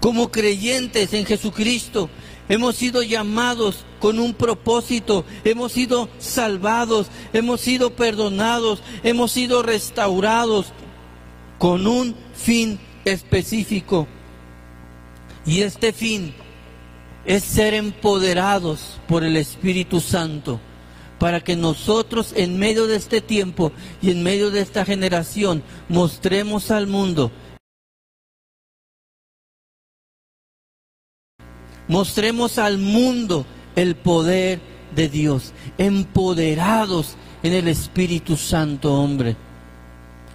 como 0.00 0.30
creyentes 0.30 1.12
en 1.12 1.26
Jesucristo, 1.26 2.08
hemos 2.48 2.76
sido 2.76 3.02
llamados 3.02 3.84
con 4.00 4.18
un 4.18 4.32
propósito, 4.32 5.24
hemos 5.44 5.72
sido 5.72 6.08
salvados, 6.18 7.08
hemos 7.34 7.60
sido 7.60 7.94
perdonados, 7.94 8.82
hemos 9.02 9.32
sido 9.32 9.62
restaurados 9.62 10.72
con 11.58 11.86
un 11.86 12.16
fin 12.34 12.80
específico. 13.04 14.08
Y 15.46 15.60
este 15.60 15.92
fin 15.92 16.34
es 17.26 17.44
ser 17.44 17.74
empoderados 17.74 18.98
por 19.08 19.24
el 19.24 19.36
Espíritu 19.36 20.00
Santo 20.00 20.58
para 21.18 21.40
que 21.40 21.56
nosotros 21.56 22.32
en 22.36 22.58
medio 22.58 22.86
de 22.86 22.96
este 22.96 23.20
tiempo 23.20 23.72
y 24.02 24.10
en 24.10 24.22
medio 24.22 24.50
de 24.50 24.60
esta 24.60 24.84
generación 24.84 25.62
mostremos 25.88 26.70
al 26.70 26.86
mundo, 26.86 27.30
mostremos 31.88 32.58
al 32.58 32.78
mundo 32.78 33.46
el 33.76 33.96
poder 33.96 34.60
de 34.94 35.08
Dios, 35.08 35.52
empoderados 35.78 37.16
en 37.42 37.52
el 37.52 37.68
Espíritu 37.68 38.36
Santo, 38.36 38.94
hombre. 38.94 39.36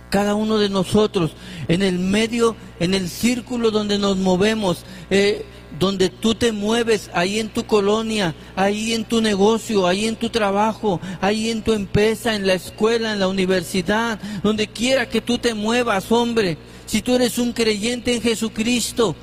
Cada 0.10 0.34
uno 0.34 0.58
de 0.58 0.70
nosotros, 0.70 1.32
en 1.68 1.84
el 1.84 2.00
medio, 2.00 2.56
en 2.80 2.94
el 2.94 3.10
círculo 3.10 3.70
donde 3.70 4.00
nos 4.00 4.18
movemos, 4.18 4.84
eh, 5.10 5.46
donde 5.80 6.10
tú 6.10 6.36
te 6.36 6.52
mueves, 6.52 7.10
ahí 7.14 7.40
en 7.40 7.50
tu 7.50 7.66
colonia, 7.66 8.36
ahí 8.56 8.94
en 8.94 9.06
tu 9.06 9.22
negocio, 9.22 9.88
ahí 9.88 10.06
en 10.06 10.18
tu 10.18 10.30
trabajo, 10.30 11.00
ahí 11.22 11.50
en 11.50 11.62
tu 11.62 11.74
empresa, 11.74 12.36
en 12.36 12.46
la 12.46 12.54
escuela, 12.54 13.14
en 13.14 13.20
la 13.20 13.30
universidad, 13.30 14.20
donde 14.44 14.68
quiera 14.68 15.08
que 15.08 15.22
tú 15.22 15.38
te 15.38 15.54
muevas, 15.54 16.12
hombre, 16.12 16.58
si 16.86 17.02
tú 17.02 17.16
eres 17.16 17.38
un 17.38 17.54
creyente 17.54 18.14
en 18.14 18.22
Jesucristo, 18.22 19.16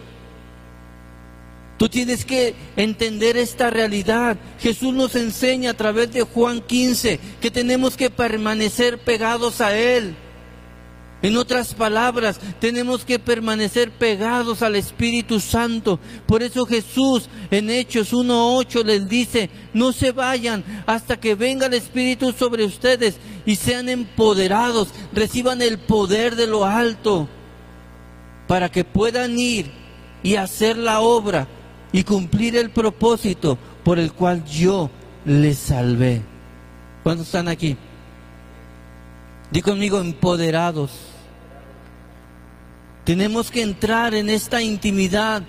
Tú 1.78 1.90
tienes 1.90 2.24
que 2.24 2.54
entender 2.76 3.36
esta 3.36 3.68
realidad. 3.68 4.38
Jesús 4.60 4.94
nos 4.94 5.14
enseña 5.14 5.72
a 5.72 5.74
través 5.74 6.10
de 6.10 6.22
Juan 6.22 6.62
15 6.62 7.20
que 7.40 7.50
tenemos 7.50 7.96
que 7.96 8.08
permanecer 8.08 8.98
pegados 8.98 9.60
a 9.60 9.76
Él. 9.76 10.16
En 11.22 11.36
otras 11.36 11.74
palabras, 11.74 12.38
tenemos 12.60 13.04
que 13.04 13.18
permanecer 13.18 13.90
pegados 13.90 14.62
al 14.62 14.76
Espíritu 14.76 15.40
Santo. 15.40 15.98
Por 16.26 16.42
eso 16.42 16.66
Jesús 16.66 17.28
en 17.50 17.70
Hechos 17.70 18.12
1.8 18.12 18.84
les 18.84 19.08
dice, 19.08 19.48
no 19.72 19.92
se 19.92 20.12
vayan 20.12 20.62
hasta 20.86 21.18
que 21.18 21.34
venga 21.34 21.66
el 21.66 21.74
Espíritu 21.74 22.32
sobre 22.32 22.64
ustedes 22.64 23.16
y 23.46 23.56
sean 23.56 23.88
empoderados, 23.88 24.88
reciban 25.12 25.62
el 25.62 25.78
poder 25.78 26.36
de 26.36 26.46
lo 26.46 26.64
alto, 26.64 27.28
para 28.46 28.70
que 28.70 28.84
puedan 28.84 29.38
ir 29.38 29.70
y 30.22 30.36
hacer 30.36 30.76
la 30.76 31.00
obra 31.00 31.48
y 31.92 32.04
cumplir 32.04 32.56
el 32.56 32.70
propósito 32.70 33.58
por 33.84 33.98
el 33.98 34.12
cual 34.12 34.44
yo 34.44 34.90
les 35.24 35.56
salvé. 35.56 36.20
¿Cuántos 37.02 37.26
están 37.26 37.48
aquí? 37.48 37.76
Di 39.50 39.62
conmigo, 39.62 40.00
empoderados. 40.00 40.90
Tenemos 43.04 43.50
que 43.50 43.62
entrar 43.62 44.14
en 44.14 44.28
esta 44.28 44.60
intimidad, 44.60 45.42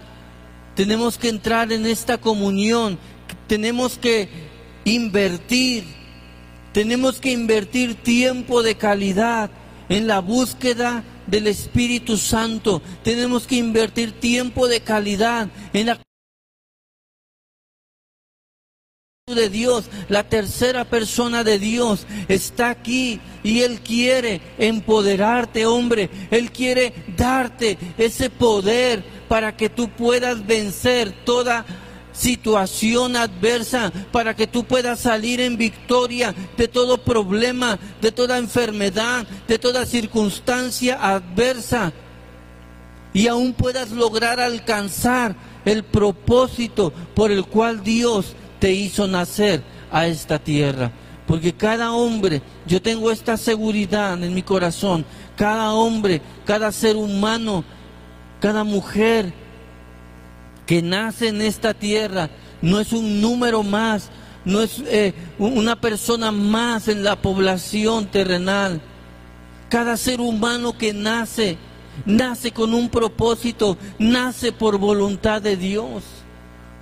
tenemos 0.76 1.18
que 1.18 1.30
entrar 1.30 1.72
en 1.72 1.88
esta 1.88 2.20
comunión, 2.20 3.00
tenemos 3.48 3.98
que 3.98 4.30
invertir, 4.86 5.84
tenemos 6.72 7.20
que 7.20 7.32
invertir 7.32 7.95
tiempo 7.95 8.62
de 8.62 8.76
calidad 8.76 9.50
en 9.89 10.06
la 10.06 10.20
búsqueda 10.20 11.04
del 11.26 11.48
Espíritu 11.48 12.18
Santo, 12.18 12.84
tenemos 13.04 13.48
que 13.48 13.56
invertir 13.56 14.12
tiempo 14.12 14.68
de 14.68 14.82
calidad 14.82 15.50
en 15.74 15.88
la 15.88 16.00
de 19.36 19.50
Dios, 19.50 19.90
la 20.08 20.24
tercera 20.24 20.86
persona 20.86 21.44
de 21.44 21.60
Dios 21.60 22.08
está 22.30 22.70
aquí 22.70 23.20
y 23.44 23.60
Él 23.60 23.82
quiere 23.82 24.40
empoderarte, 24.58 25.66
hombre. 25.66 26.10
Él 26.32 26.50
quiere 26.50 26.94
darte 27.18 27.78
ese 27.98 28.30
poder 28.30 29.04
para 29.28 29.58
que 29.58 29.68
tú 29.68 29.90
puedas 29.90 30.48
vencer 30.48 31.12
toda 31.26 31.66
situación 32.14 33.18
adversa, 33.18 33.92
para 34.14 34.34
que 34.34 34.48
tú 34.48 34.64
puedas 34.64 35.02
salir 35.02 35.42
en 35.42 35.58
victoria 35.58 36.34
de 36.56 36.70
todo 36.70 36.98
problema, 36.98 37.78
de 38.02 38.14
toda 38.14 38.38
enfermedad, 38.38 39.28
de 39.46 39.60
toda 39.60 39.86
circunstancia 39.86 41.00
adversa. 41.02 41.92
Y 43.12 43.28
aún 43.28 43.52
puedas 43.52 43.92
lograr 43.92 44.40
alcanzar 44.40 45.36
el 45.66 45.84
propósito 45.84 46.94
por 47.14 47.30
el 47.30 47.44
cual 47.44 47.84
Dios 47.84 48.34
te 48.60 48.72
hizo 48.72 49.08
nacer 49.08 49.64
a 49.91 50.08
esta 50.08 50.39
tierra. 50.39 50.91
Porque 51.26 51.53
cada 51.53 51.91
hombre, 51.91 52.41
yo 52.66 52.82
tengo 52.82 53.12
esta 53.12 53.36
seguridad 53.36 54.22
en 54.24 54.34
mi 54.34 54.43
corazón, 54.43 55.05
cada 55.36 55.74
hombre, 55.74 56.22
cada 56.45 56.72
ser 56.72 56.95
humano, 56.95 57.66
cada 58.39 58.64
mujer 58.64 59.34
que 60.66 60.82
nace 60.82 61.28
en 61.28 61.41
esta 61.41 61.74
tierra, 61.74 62.30
no 62.62 62.80
es 62.80 62.93
un 62.93 63.20
número 63.20 63.62
más, 63.62 64.10
no 64.45 64.62
es 64.62 64.82
eh, 64.88 65.14
una 65.38 65.76
persona 65.76 66.32
más 66.32 66.88
en 66.88 67.03
la 67.03 67.18
población 67.18 68.08
terrenal. 68.08 68.80
Cada 69.68 69.97
ser 69.97 70.22
humano 70.22 70.78
que 70.78 70.93
nace, 70.93 71.58
nace 72.05 72.51
con 72.51 72.74
un 72.74 72.88
propósito, 72.88 73.78
nace 73.99 74.53
por 74.53 74.78
voluntad 74.78 75.41
de 75.41 75.58
Dios 75.58 76.03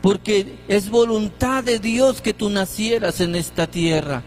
porque 0.05 0.59
es 0.67 0.91
voluntad 0.91 1.63
de 1.63 1.79
Dios 1.79 2.21
que 2.21 2.35
tú 2.35 2.51
nacieras 2.51 3.21
en 3.21 3.35
esta 3.35 3.65
tierra. 3.65 4.21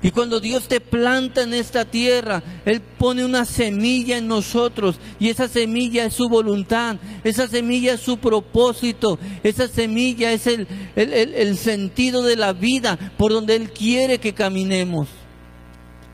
Y 0.00 0.12
cuando 0.12 0.38
Dios 0.38 0.68
te 0.68 0.80
planta 0.80 1.42
en 1.42 1.52
esta 1.52 1.84
tierra, 1.84 2.40
Él 2.64 2.80
pone 2.80 3.24
una 3.24 3.44
semilla 3.44 4.18
en 4.18 4.28
nosotros 4.28 4.94
y 5.18 5.28
esa 5.28 5.48
semilla 5.48 6.04
es 6.04 6.14
su 6.14 6.28
voluntad, 6.28 6.98
esa 7.24 7.48
semilla 7.48 7.94
es 7.94 8.00
su 8.00 8.18
propósito, 8.18 9.18
esa 9.42 9.66
semilla 9.66 10.30
es 10.30 10.46
el, 10.46 10.68
el, 10.94 11.58
sentido 11.58 12.22
de 12.22 12.36
la 12.36 12.52
vida 12.52 12.96
por 13.18 13.32
donde 13.32 13.56
Él 13.56 13.72
quiere 13.72 14.20
que 14.20 14.34
caminemos. 14.34 15.08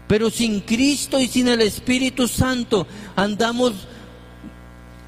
Pero 0.09 0.31
sin 0.31 0.61
Cristo 0.61 1.21
y 1.21 1.29
sin 1.29 1.49
el 1.49 1.61
Espíritu 1.61 2.27
Santo 2.27 2.87
andamos 3.17 3.87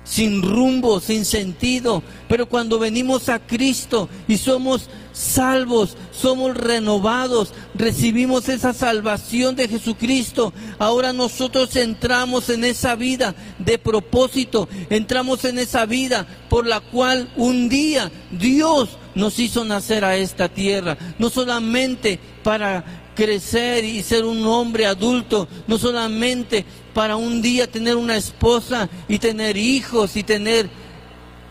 sin 0.04 0.42
rumbo, 0.42 1.00
sin 1.00 1.24
sentido. 1.24 2.02
Pero 2.28 2.48
cuando 2.48 2.78
venimos 2.78 3.28
a 3.28 3.38
Cristo 3.40 4.08
y 4.28 4.36
somos 4.38 4.88
salvos, 5.12 5.96
somos 6.12 6.56
renovados, 6.56 7.52
recibimos 7.74 8.48
esa 8.48 8.72
salvación 8.72 9.56
de 9.56 9.68
Jesucristo, 9.68 10.52
ahora 10.78 11.12
nosotros 11.12 11.74
entramos 11.76 12.50
en 12.50 12.64
esa 12.64 12.96
vida 12.96 13.34
de 13.58 13.78
propósito, 13.78 14.68
entramos 14.90 15.44
en 15.44 15.58
esa 15.58 15.86
vida 15.86 16.26
por 16.50 16.66
la 16.66 16.80
cual 16.80 17.30
un 17.36 17.68
día 17.68 18.10
Dios 18.32 18.98
nos 19.14 19.38
hizo 19.38 19.64
nacer 19.64 20.04
a 20.04 20.16
esta 20.16 20.48
tierra, 20.48 20.98
no 21.18 21.30
solamente 21.30 22.18
para 22.42 23.03
crecer 23.14 23.84
y 23.84 24.02
ser 24.02 24.24
un 24.24 24.44
hombre 24.46 24.86
adulto, 24.86 25.48
no 25.66 25.78
solamente 25.78 26.64
para 26.92 27.16
un 27.16 27.42
día 27.42 27.70
tener 27.70 27.96
una 27.96 28.16
esposa 28.16 28.88
y 29.08 29.18
tener 29.18 29.56
hijos 29.56 30.16
y 30.16 30.22
tener 30.22 30.68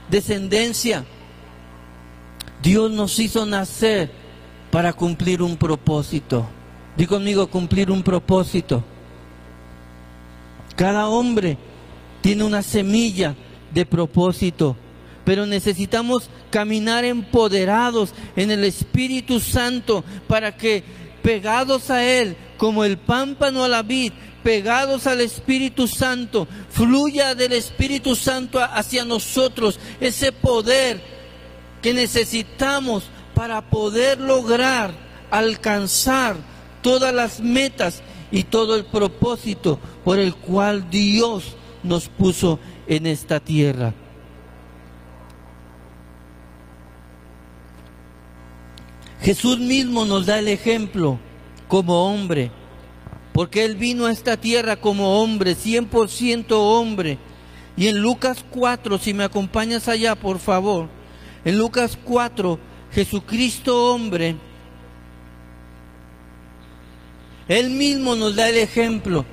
descendencia. 0.10 1.06
Dios 2.62 2.92
nos 2.92 3.20
hizo 3.20 3.46
nacer 3.46 4.12
para 4.72 4.94
cumplir 4.94 5.42
un 5.42 5.58
propósito. 5.58 6.48
Di 6.96 7.06
conmigo, 7.06 7.48
cumplir 7.48 7.92
un 7.92 8.04
propósito. 8.04 8.84
Cada 10.76 11.08
hombre 11.08 11.58
tiene 12.22 12.44
una 12.44 12.62
semilla 12.62 13.36
de 13.74 13.86
propósito, 13.86 14.76
pero 15.26 15.46
necesitamos 15.46 16.30
caminar 16.50 17.04
empoderados 17.04 18.14
en 18.36 18.52
el 18.52 18.64
Espíritu 18.64 19.40
Santo 19.40 20.04
para 20.28 20.56
que 20.56 20.84
pegados 21.24 21.90
a 21.90 22.06
Él, 22.06 22.38
como 22.58 22.84
el 22.84 22.98
pámpano 22.98 23.64
a 23.64 23.68
la 23.68 23.82
vid, 23.82 24.12
pegados 24.44 25.08
al 25.08 25.22
Espíritu 25.22 25.88
Santo, 25.88 26.48
fluya 26.70 27.34
del 27.34 27.54
Espíritu 27.54 28.16
Santo 28.16 28.60
hacia 28.62 29.06
nosotros 29.06 29.80
ese 30.00 30.32
poder 30.32 31.02
que 31.82 31.94
necesitamos 31.94 33.06
para 33.34 33.70
poder 33.70 34.20
lograr 34.20 34.92
alcanzar 35.32 36.36
todas 36.82 37.14
las 37.14 37.40
metas 37.40 38.04
y 38.32 38.44
todo 38.44 38.76
el 38.76 38.86
propósito 38.86 39.80
por 40.04 40.20
el 40.20 40.36
cual 40.36 40.90
Dios 40.92 41.56
nos 41.82 42.10
puso 42.10 42.60
en 42.88 43.08
esta 43.08 43.40
tierra. 43.40 43.94
Jesús 49.24 49.58
mismo 49.58 50.04
nos 50.04 50.26
da 50.26 50.40
el 50.40 50.50
ejemplo 50.50 51.18
como 51.70 52.12
hombre, 52.12 52.52
porque 53.32 53.64
Él 53.64 53.78
vino 53.78 54.06
a 54.06 54.12
esta 54.12 54.36
tierra 54.36 54.76
como 54.76 55.22
hombre, 55.22 55.56
100% 55.56 56.48
hombre. 56.52 57.18
Y 57.78 57.88
en 57.88 58.02
Lucas 58.02 58.44
4, 58.52 58.98
si 59.00 59.14
me 59.14 59.24
acompañas 59.24 59.88
allá, 59.88 60.16
por 60.16 60.40
favor, 60.40 60.90
en 61.46 61.58
Lucas 61.58 61.98
4, 62.04 62.60
Jesucristo 62.92 63.94
hombre, 63.94 64.36
Él 67.48 67.70
mismo 67.70 68.16
nos 68.16 68.36
da 68.36 68.50
el 68.50 68.58
ejemplo. 68.58 69.26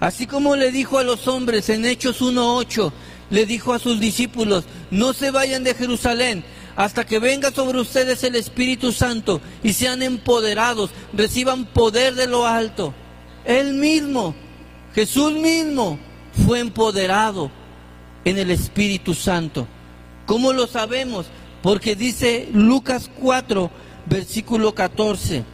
Así 0.00 0.26
como 0.26 0.56
le 0.56 0.72
dijo 0.72 0.98
a 0.98 1.04
los 1.04 1.28
hombres 1.28 1.68
en 1.68 1.86
Hechos 1.86 2.20
1.8, 2.20 2.92
le 3.30 3.46
dijo 3.46 3.72
a 3.72 3.78
sus 3.78 4.00
discípulos, 4.00 4.64
no 4.90 5.12
se 5.12 5.30
vayan 5.30 5.62
de 5.62 5.74
Jerusalén 5.74 6.44
hasta 6.76 7.04
que 7.04 7.18
venga 7.18 7.50
sobre 7.50 7.80
ustedes 7.80 8.24
el 8.24 8.36
Espíritu 8.36 8.92
Santo 8.92 9.40
y 9.62 9.72
sean 9.72 10.02
empoderados, 10.02 10.90
reciban 11.12 11.66
poder 11.66 12.14
de 12.14 12.26
lo 12.26 12.46
alto. 12.46 12.94
Él 13.44 13.74
mismo, 13.74 14.34
Jesús 14.94 15.32
mismo, 15.32 15.98
fue 16.46 16.60
empoderado 16.60 17.50
en 18.24 18.38
el 18.38 18.50
Espíritu 18.50 19.14
Santo. 19.14 19.66
¿Cómo 20.26 20.52
lo 20.52 20.66
sabemos? 20.66 21.26
Porque 21.62 21.94
dice 21.94 22.48
Lucas 22.52 23.10
4, 23.20 23.70
versículo 24.06 24.74
14. 24.74 25.44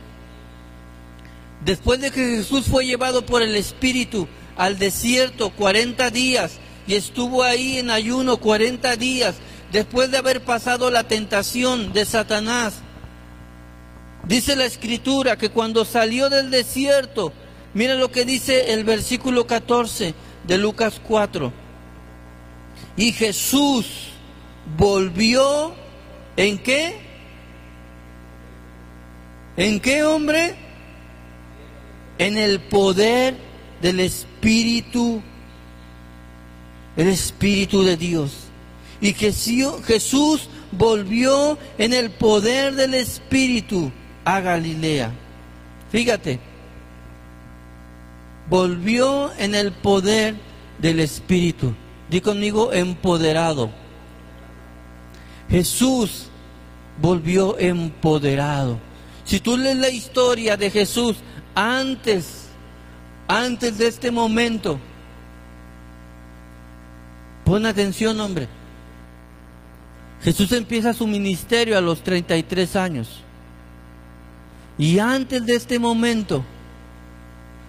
Después 1.65 2.01
de 2.01 2.11
que 2.11 2.37
Jesús 2.37 2.67
fue 2.67 2.87
llevado 2.87 3.27
por 3.27 3.43
el 3.43 3.57
Espíritu 3.57 4.29
al 4.57 4.79
desierto 4.79 5.51
40 5.51 6.11
días 6.11 6.59
y 6.87 6.95
estuvo 6.95 7.43
ahí 7.43 7.79
en 7.79 7.91
ayuno 7.91 8.39
40 8.39 8.97
días, 8.97 9.37
después 9.73 10.11
de 10.11 10.19
haber 10.19 10.43
pasado 10.43 10.91
la 10.91 11.05
tentación 11.05 11.93
de 11.93 12.05
Satanás, 12.05 12.75
dice 14.25 14.57
la 14.57 14.65
escritura 14.65 15.37
que 15.37 15.51
cuando 15.51 15.85
salió 15.85 16.29
del 16.29 16.51
desierto, 16.51 17.33
mira 17.75 17.95
lo 17.95 18.11
que 18.11 18.25
dice 18.25 18.73
el 18.73 18.85
versículo 18.85 19.47
14 19.47 20.15
de 20.47 20.59
Lucas 20.59 21.01
4, 21.07 21.53
y 22.97 23.13
Jesús 23.13 24.09
volvió 24.77 25.75
en 26.37 26.59
qué? 26.59 26.97
¿En 29.57 29.81
qué 29.81 30.05
hombre? 30.05 30.57
En 32.19 32.37
el 32.37 32.61
poder 32.61 33.37
del 33.81 34.01
Espíritu, 34.01 35.23
el 36.97 37.09
Espíritu 37.09 37.83
de 37.83 37.97
Dios 37.97 38.48
y 39.01 39.13
Jesús 39.13 40.49
volvió 40.73 41.59
en 41.79 41.93
el 41.93 42.11
poder 42.11 42.75
del 42.75 42.95
Espíritu 42.95 43.93
a 44.25 44.41
Galilea. 44.41 45.13
Fíjate, 45.91 46.41
volvió 48.49 49.33
en 49.39 49.55
el 49.55 49.73
poder 49.73 50.35
del 50.79 51.01
Espíritu. 51.01 51.75
Di 52.11 52.21
conmigo, 52.21 52.73
empoderado. 52.73 53.71
Jesús 55.49 56.27
volvió 57.01 57.59
empoderado. 57.59 58.79
Si 59.25 59.41
tú 59.41 59.57
lees 59.57 59.77
la 59.77 59.91
historia 59.91 60.57
de 60.57 60.71
Jesús 60.71 61.17
antes, 61.55 62.49
antes 63.29 63.79
de 63.79 63.87
este 63.87 64.11
momento, 64.11 64.79
pon 67.45 67.67
atención, 67.67 68.19
hombre. 68.21 68.49
Jesús 70.23 70.53
empieza 70.53 70.93
su 70.93 71.07
ministerio 71.07 71.79
a 71.79 71.81
los 71.81 72.03
33 72.03 72.77
años. 72.77 73.23
Y 74.77 74.99
antes 74.99 75.45
de 75.47 75.55
este 75.55 75.79
momento, 75.79 76.45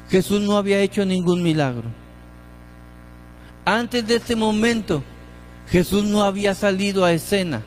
Jesús 0.09 0.41
no 0.41 0.57
había 0.57 0.79
hecho 0.79 1.05
ningún 1.05 1.43
milagro. 1.43 1.85
Antes 3.65 4.07
de 4.07 4.15
este 4.15 4.35
momento, 4.35 5.03
Jesús 5.69 6.03
no 6.03 6.23
había 6.23 6.55
salido 6.55 7.05
a 7.05 7.13
escena. 7.13 7.61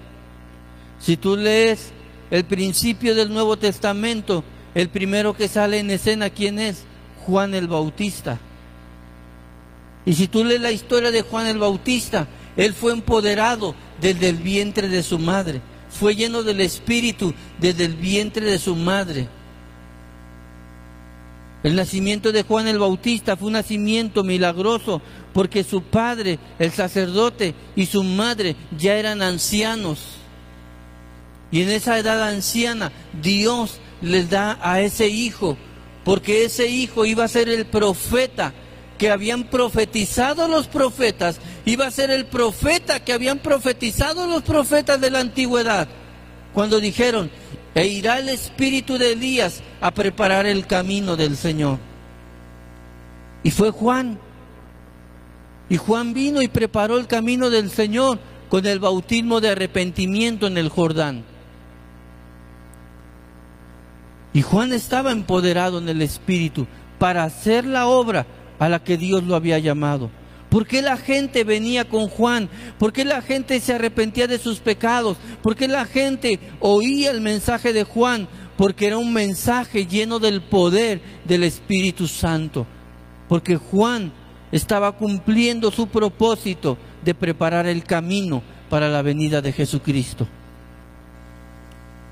Si 0.99 1.17
tú 1.17 1.37
lees 1.37 1.93
el 2.31 2.45
principio 2.45 3.15
del 3.15 3.33
Nuevo 3.33 3.57
Testamento, 3.57 4.43
el 4.75 4.89
primero 4.89 5.35
que 5.37 5.49
sale 5.49 5.79
en 5.79 5.91
escena, 5.91 6.31
¿quién 6.31 6.59
es? 6.59 6.85
Juan 7.27 7.55
el 7.55 7.69
Bautista. 7.69 8.41
Y 10.05 10.15
si 10.15 10.27
tú 10.27 10.45
lees 10.45 10.61
la 10.61 10.73
historia 10.73 11.13
de 11.13 11.23
Juan 11.23 11.47
el 11.47 11.59
Bautista, 11.59 12.27
él 12.57 12.75
fue 12.75 12.93
empoderado 12.93 13.75
desde 14.03 14.29
el 14.29 14.37
vientre 14.37 14.89
de 14.89 15.03
su 15.03 15.19
madre, 15.19 15.63
fue 15.89 16.15
lleno 16.15 16.43
del 16.43 16.61
Espíritu 16.61 17.33
desde 17.61 17.85
el 17.85 17.95
vientre 17.95 18.45
de 18.45 18.59
su 18.59 18.75
madre. 18.75 19.29
El 21.63 21.77
nacimiento 21.77 22.33
de 22.33 22.43
Juan 22.43 22.67
el 22.67 22.79
Bautista 22.79 23.37
fue 23.37 23.47
un 23.47 23.53
nacimiento 23.53 24.25
milagroso 24.25 25.01
porque 25.33 25.63
su 25.63 25.83
padre, 25.83 26.41
el 26.59 26.73
sacerdote, 26.73 27.55
y 27.77 27.87
su 27.87 28.03
madre 28.03 28.57
ya 28.77 28.97
eran 28.97 29.23
ancianos. 29.23 30.01
Y 31.53 31.63
en 31.63 31.71
esa 31.71 31.99
edad 31.99 32.23
anciana 32.23 32.91
Dios 33.23 33.79
les 34.01 34.29
da 34.29 34.59
a 34.61 34.81
ese 34.81 35.07
hijo, 35.07 35.57
porque 36.05 36.45
ese 36.45 36.67
hijo 36.67 37.05
iba 37.05 37.25
a 37.25 37.29
ser 37.29 37.49
el 37.49 37.67
profeta 37.67 38.53
que 38.99 39.11
habían 39.11 39.45
profetizado 39.45 40.49
los 40.49 40.67
profetas, 40.67 41.41
iba 41.65 41.87
a 41.87 41.91
ser 41.91 42.11
el 42.11 42.27
profeta 42.27 43.01
que 43.01 43.13
habían 43.13 43.39
profetizado 43.39 44.27
los 44.27 44.43
profetas 44.43 45.01
de 45.01 45.11
la 45.11 45.21
antigüedad, 45.21 45.89
cuando 46.53 46.81
dijeron, 46.81 47.31
e 47.75 47.87
irá 47.87 48.19
el 48.19 48.29
espíritu 48.29 48.99
de 48.99 49.13
Elías 49.13 49.63
a 49.81 49.93
preparar 49.93 50.47
el 50.47 50.67
camino 50.67 51.17
del 51.17 51.37
Señor. 51.37 51.79
Y 53.43 53.51
fue 53.51 53.71
Juan. 53.71 54.19
Y 55.69 55.77
Juan 55.79 56.13
vino 56.13 56.43
y 56.43 56.49
preparó 56.49 56.99
el 56.99 57.07
camino 57.07 57.49
del 57.49 57.71
Señor 57.71 58.19
con 58.51 58.67
el 58.67 58.79
bautismo 58.79 59.41
de 59.41 59.51
arrepentimiento 59.51 60.47
en 60.47 60.59
el 60.59 60.69
Jordán. 60.69 61.25
Y 64.35 64.43
Juan 64.43 64.73
estaba 64.73 65.13
empoderado 65.13 65.79
en 65.79 65.89
el 65.89 66.03
Espíritu 66.03 66.67
para 66.99 67.25
hacer 67.25 67.65
la 67.65 67.87
obra 67.87 68.27
a 68.59 68.69
la 68.69 68.83
que 68.85 68.97
Dios 68.97 69.23
lo 69.25 69.35
había 69.35 69.59
llamado. 69.59 70.11
¿Por 70.53 70.67
qué 70.67 70.83
la 70.83 70.99
gente 70.99 71.45
venía 71.45 71.89
con 71.89 72.09
Juan? 72.09 72.51
¿Por 72.79 72.93
qué 72.93 73.07
la 73.07 73.23
gente 73.23 73.59
se 73.59 73.73
arrepentía 73.73 74.27
de 74.27 74.39
sus 74.39 74.59
pecados? 74.59 75.17
¿Por 75.43 75.57
qué 75.57 75.67
la 75.67 75.87
gente 75.87 76.39
oía 76.61 77.11
el 77.11 77.23
mensaje 77.23 77.73
de 77.73 77.85
Juan? 77.85 78.29
Porque 78.59 78.89
era 78.89 78.99
un 78.99 79.15
mensaje 79.15 79.87
lleno 79.87 80.19
del 80.19 80.43
poder 80.43 81.01
del 81.25 81.45
Espíritu 81.45 82.07
Santo. 82.07 82.67
Porque 83.31 83.57
Juan 83.57 84.13
estaba 84.53 84.93
cumpliendo 84.93 85.71
su 85.71 85.87
propósito 85.87 86.77
de 87.03 87.15
preparar 87.15 87.67
el 87.67 87.83
camino 87.85 88.43
para 88.69 88.91
la 88.91 89.01
venida 89.01 89.41
de 89.41 89.55
Jesucristo. 89.55 90.29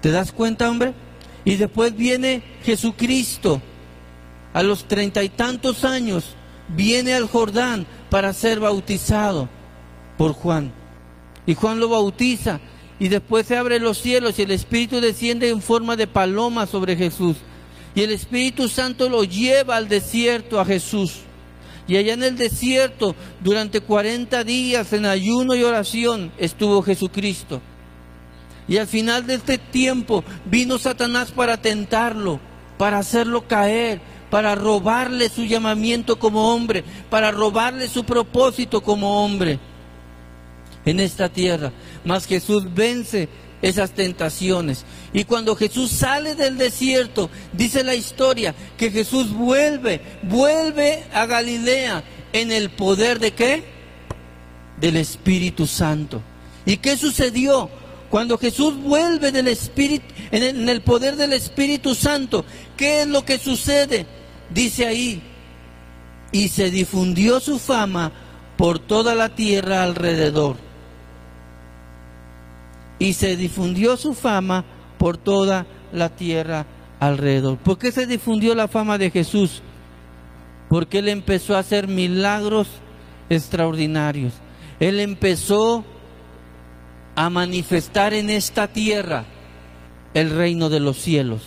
¿Te 0.01 0.11
das 0.11 0.33
cuenta, 0.33 0.71
hombre? 0.71 0.95
Y 1.45 1.57
después 1.57 1.95
viene 1.95 2.43
Jesucristo 2.65 3.61
a 4.55 4.63
los 4.63 4.89
treinta 4.89 5.23
y 5.23 5.29
tantos 5.29 5.85
años, 5.85 6.37
viene 6.75 7.15
al 7.15 7.29
Jordán 7.29 7.87
para 8.11 8.33
ser 8.33 8.61
bautizado 8.61 9.49
por 10.17 10.33
Juan. 10.33 10.73
Y 11.47 11.55
Juan 11.55 11.81
lo 11.81 11.89
bautiza 11.89 12.61
y 12.99 13.09
después 13.09 13.47
se 13.47 13.57
abren 13.57 13.83
los 13.83 13.99
cielos 13.99 14.39
y 14.39 14.43
el 14.43 14.51
Espíritu 14.51 15.01
desciende 15.01 15.49
en 15.49 15.63
forma 15.63 15.97
de 15.97 16.07
paloma 16.07 16.67
sobre 16.67 16.97
Jesús. 16.97 17.37
Y 17.95 18.03
el 18.03 18.11
Espíritu 18.11 18.69
Santo 18.69 19.09
lo 19.09 19.25
lleva 19.25 19.77
al 19.77 19.89
desierto 19.89 20.61
a 20.61 20.65
Jesús. 20.65 21.21
Y 21.89 21.97
allá 21.97 22.13
en 22.13 22.23
el 22.23 22.37
desierto, 22.37 23.17
durante 23.43 23.81
40 23.81 24.45
días 24.45 24.93
en 24.93 25.07
ayuno 25.07 25.57
y 25.57 25.65
oración, 25.65 26.31
estuvo 26.39 26.83
Jesucristo. 26.83 27.61
Y 28.69 28.77
al 28.77 28.87
final 28.87 29.27
de 29.27 29.35
este 29.35 29.59
tiempo 29.59 30.23
vino 30.45 30.79
Satanás 30.79 31.33
para 31.33 31.61
tentarlo, 31.61 32.39
para 32.79 32.99
hacerlo 32.99 33.49
caer, 33.49 34.01
para 34.31 34.55
robarle 34.55 35.29
su 35.29 35.45
llamamiento 35.45 36.19
como 36.19 36.55
hombre, 36.55 36.85
para 37.11 37.31
robarle 37.31 37.89
su 37.89 38.05
propósito 38.05 38.81
como 38.83 39.25
hombre 39.25 39.59
en 40.85 41.01
esta 41.01 41.29
tierra. 41.29 41.73
Mas 42.05 42.27
Jesús 42.27 42.73
vence 42.73 43.29
esas 43.63 43.93
tentaciones. 43.93 44.85
Y 45.13 45.25
cuando 45.25 45.57
Jesús 45.57 45.91
sale 45.91 46.35
del 46.35 46.57
desierto, 46.57 47.31
dice 47.53 47.85
la 47.85 47.95
historia 47.95 48.55
que 48.77 48.91
Jesús 48.91 49.33
vuelve, 49.33 50.01
vuelve 50.23 51.05
a 51.13 51.27
Galilea 51.27 52.05
en 52.33 52.53
el 52.53 52.71
poder 52.71 53.19
de 53.19 53.33
qué? 53.33 53.65
Del 54.81 54.97
Espíritu 54.97 55.67
Santo. 55.67 56.23
¿Y 56.65 56.77
qué 56.79 56.97
sucedió? 56.97 57.69
Cuando 58.11 58.39
Jesús 58.39 58.77
vuelve 58.77 59.31
del 59.31 59.49
Espíritu, 59.49 60.05
en 60.33 60.69
el, 60.69 60.83
poder 60.83 61.17
del 61.17 61.33
Espíritu 61.33 61.95
Santo, 61.95 62.45
¿qué 62.77 63.03
es 63.03 63.07
lo 63.07 63.25
que 63.25 63.39
sucede? 63.39 64.07
Dice 64.51 64.87
ahí, 64.87 65.23
y 66.33 66.49
se 66.49 66.71
difundió 66.71 67.41
su 67.41 67.59
fama 67.59 68.13
por 68.57 68.79
toda 68.79 69.15
la 69.15 69.31
tierra 69.31 69.83
alrededor. 69.83 70.57
Y 72.99 73.15
se 73.15 73.37
difundió 73.37 73.97
su 73.97 74.15
fama 74.15 74.65
por 74.99 75.17
toda 75.17 75.67
la 75.93 76.11
tierra 76.11 76.67
alrededor. 77.01 77.57
¿Por 77.59 77.79
qué 77.79 77.91
se 77.91 78.07
difundió 78.07 78.55
la 78.55 78.69
fama 78.69 78.99
de 78.99 79.11
Jesús? 79.11 79.63
Porque 80.69 80.99
Él 80.99 81.09
empezó 81.09 81.57
a 81.57 81.61
hacer 81.61 81.89
milagros 81.89 82.69
extraordinarios. 83.31 84.35
Él 84.79 85.01
empezó 85.01 85.85
a 87.17 87.31
manifestar 87.31 88.13
en 88.15 88.31
esta 88.31 88.69
tierra 88.69 89.25
el 90.15 90.31
reino 90.31 90.69
de 90.69 90.81
los 90.81 90.99
cielos. 90.99 91.43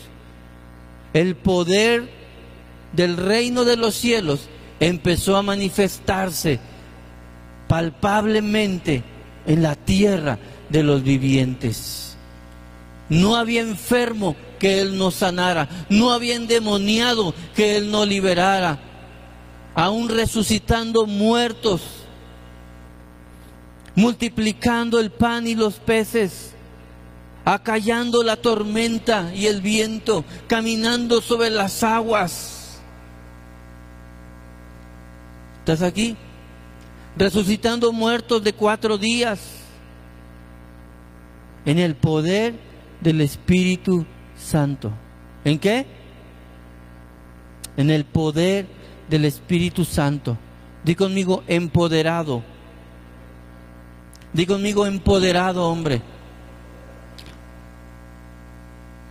El 1.14 1.36
poder 1.36 2.10
del 2.94 3.18
reino 3.18 3.66
de 3.66 3.76
los 3.76 3.96
cielos 3.96 4.48
empezó 4.80 5.36
a 5.36 5.42
manifestarse 5.42 6.60
palpablemente 7.68 9.04
en 9.46 9.64
la 9.64 9.76
tierra 9.76 10.38
de 10.70 10.84
los 10.84 11.04
vivientes. 11.04 12.16
No 13.10 13.36
había 13.36 13.62
enfermo 13.62 14.36
que 14.60 14.80
Él 14.80 14.98
no 14.98 15.12
sanara, 15.12 15.68
no 15.90 16.12
había 16.12 16.36
endemoniado 16.36 17.34
que 17.56 17.78
Él 17.78 17.92
no 17.92 18.06
liberara, 18.06 18.80
aún 19.76 20.08
resucitando 20.08 21.06
muertos, 21.06 21.82
multiplicando 23.96 25.00
el 25.00 25.12
pan 25.12 25.48
y 25.48 25.56
los 25.56 25.76
peces, 25.76 26.54
acallando 27.46 28.24
la 28.24 28.38
tormenta 28.38 29.34
y 29.36 29.48
el 29.48 29.62
viento, 29.62 30.24
caminando 30.48 31.22
sobre 31.22 31.50
las 31.50 31.84
aguas 31.84 32.53
¿Estás 35.64 35.82
aquí? 35.82 36.18
Resucitando 37.16 37.94
muertos 37.94 38.44
de 38.44 38.52
cuatro 38.52 38.98
días 38.98 39.62
en 41.64 41.80
el 41.80 41.96
poder 41.96 42.54
del 43.00 43.22
Espíritu 43.22 44.06
Santo. 44.36 44.92
¿En 45.46 45.58
qué? 45.58 45.86
En 47.78 47.90
el 47.92 48.04
poder 48.04 48.68
del 49.10 49.24
Espíritu 49.24 49.86
Santo. 49.86 50.38
Di 50.84 50.96
conmigo, 50.96 51.46
empoderado. 51.48 52.44
Di 54.34 54.46
conmigo, 54.46 54.86
empoderado, 54.86 55.66
hombre. 55.70 56.02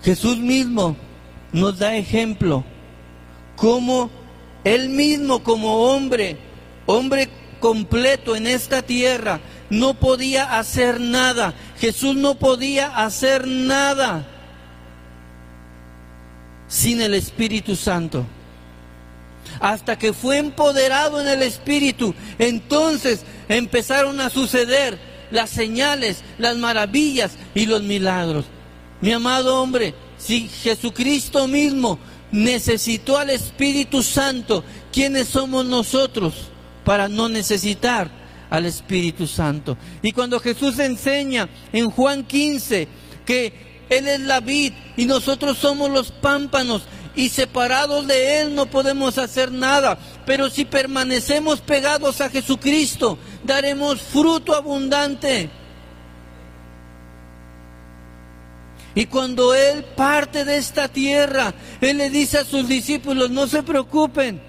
Jesús 0.02 0.36
mismo 0.36 0.96
nos 1.50 1.78
da 1.78 1.96
ejemplo 1.96 2.62
cómo 3.56 4.10
él 4.64 4.88
mismo 4.88 5.42
como 5.42 5.92
hombre, 5.92 6.36
hombre 6.86 7.28
completo 7.60 8.36
en 8.36 8.46
esta 8.46 8.82
tierra, 8.82 9.40
no 9.70 9.94
podía 9.94 10.58
hacer 10.58 11.00
nada. 11.00 11.54
Jesús 11.78 12.14
no 12.14 12.34
podía 12.34 12.96
hacer 13.04 13.46
nada 13.46 14.26
sin 16.68 17.00
el 17.00 17.14
Espíritu 17.14 17.76
Santo. 17.76 18.26
Hasta 19.60 19.98
que 19.98 20.12
fue 20.12 20.38
empoderado 20.38 21.20
en 21.20 21.28
el 21.28 21.42
Espíritu, 21.42 22.14
entonces 22.38 23.24
empezaron 23.48 24.20
a 24.20 24.30
suceder 24.30 24.98
las 25.30 25.50
señales, 25.50 26.22
las 26.38 26.56
maravillas 26.56 27.32
y 27.54 27.66
los 27.66 27.82
milagros. 27.82 28.46
Mi 29.00 29.12
amado 29.12 29.60
hombre, 29.60 29.94
si 30.16 30.48
Jesucristo 30.48 31.48
mismo 31.48 31.98
necesitó 32.32 33.18
al 33.18 33.30
Espíritu 33.30 34.02
Santo, 34.02 34.64
¿quiénes 34.92 35.28
somos 35.28 35.64
nosotros 35.64 36.34
para 36.84 37.08
no 37.08 37.28
necesitar 37.28 38.10
al 38.50 38.66
Espíritu 38.66 39.26
Santo? 39.26 39.76
Y 40.02 40.12
cuando 40.12 40.40
Jesús 40.40 40.78
enseña 40.78 41.48
en 41.72 41.90
Juan 41.90 42.24
15 42.24 42.88
que 43.24 43.84
Él 43.88 44.08
es 44.08 44.20
la 44.20 44.40
vid 44.40 44.72
y 44.96 45.04
nosotros 45.04 45.58
somos 45.58 45.90
los 45.90 46.10
pámpanos, 46.10 46.82
y 47.14 47.28
separados 47.28 48.06
de 48.06 48.40
Él 48.40 48.54
no 48.54 48.66
podemos 48.66 49.18
hacer 49.18 49.52
nada. 49.52 49.98
Pero 50.24 50.48
si 50.50 50.64
permanecemos 50.64 51.60
pegados 51.60 52.20
a 52.20 52.30
Jesucristo, 52.30 53.18
daremos 53.44 54.00
fruto 54.00 54.54
abundante. 54.54 55.50
Y 58.94 59.06
cuando 59.06 59.54
Él 59.54 59.84
parte 59.96 60.44
de 60.44 60.58
esta 60.58 60.88
tierra, 60.88 61.54
Él 61.80 61.98
le 61.98 62.10
dice 62.10 62.38
a 62.38 62.44
sus 62.44 62.68
discípulos, 62.68 63.30
no 63.30 63.46
se 63.46 63.62
preocupen, 63.62 64.40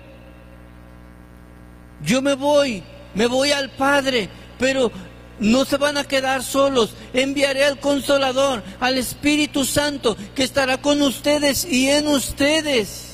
yo 2.03 2.21
me 2.21 2.35
voy, 2.35 2.83
me 3.15 3.27
voy 3.27 3.51
al 3.51 3.69
Padre, 3.71 4.29
pero 4.59 4.91
no 5.39 5.65
se 5.65 5.77
van 5.77 5.97
a 5.97 6.03
quedar 6.03 6.43
solos. 6.43 6.93
Enviaré 7.13 7.63
al 7.63 7.79
Consolador, 7.79 8.63
al 8.79 8.97
Espíritu 8.97 9.63
Santo, 9.65 10.17
que 10.35 10.43
estará 10.43 10.81
con 10.81 11.01
ustedes 11.01 11.65
y 11.65 11.89
en 11.89 12.07
ustedes. 12.07 13.09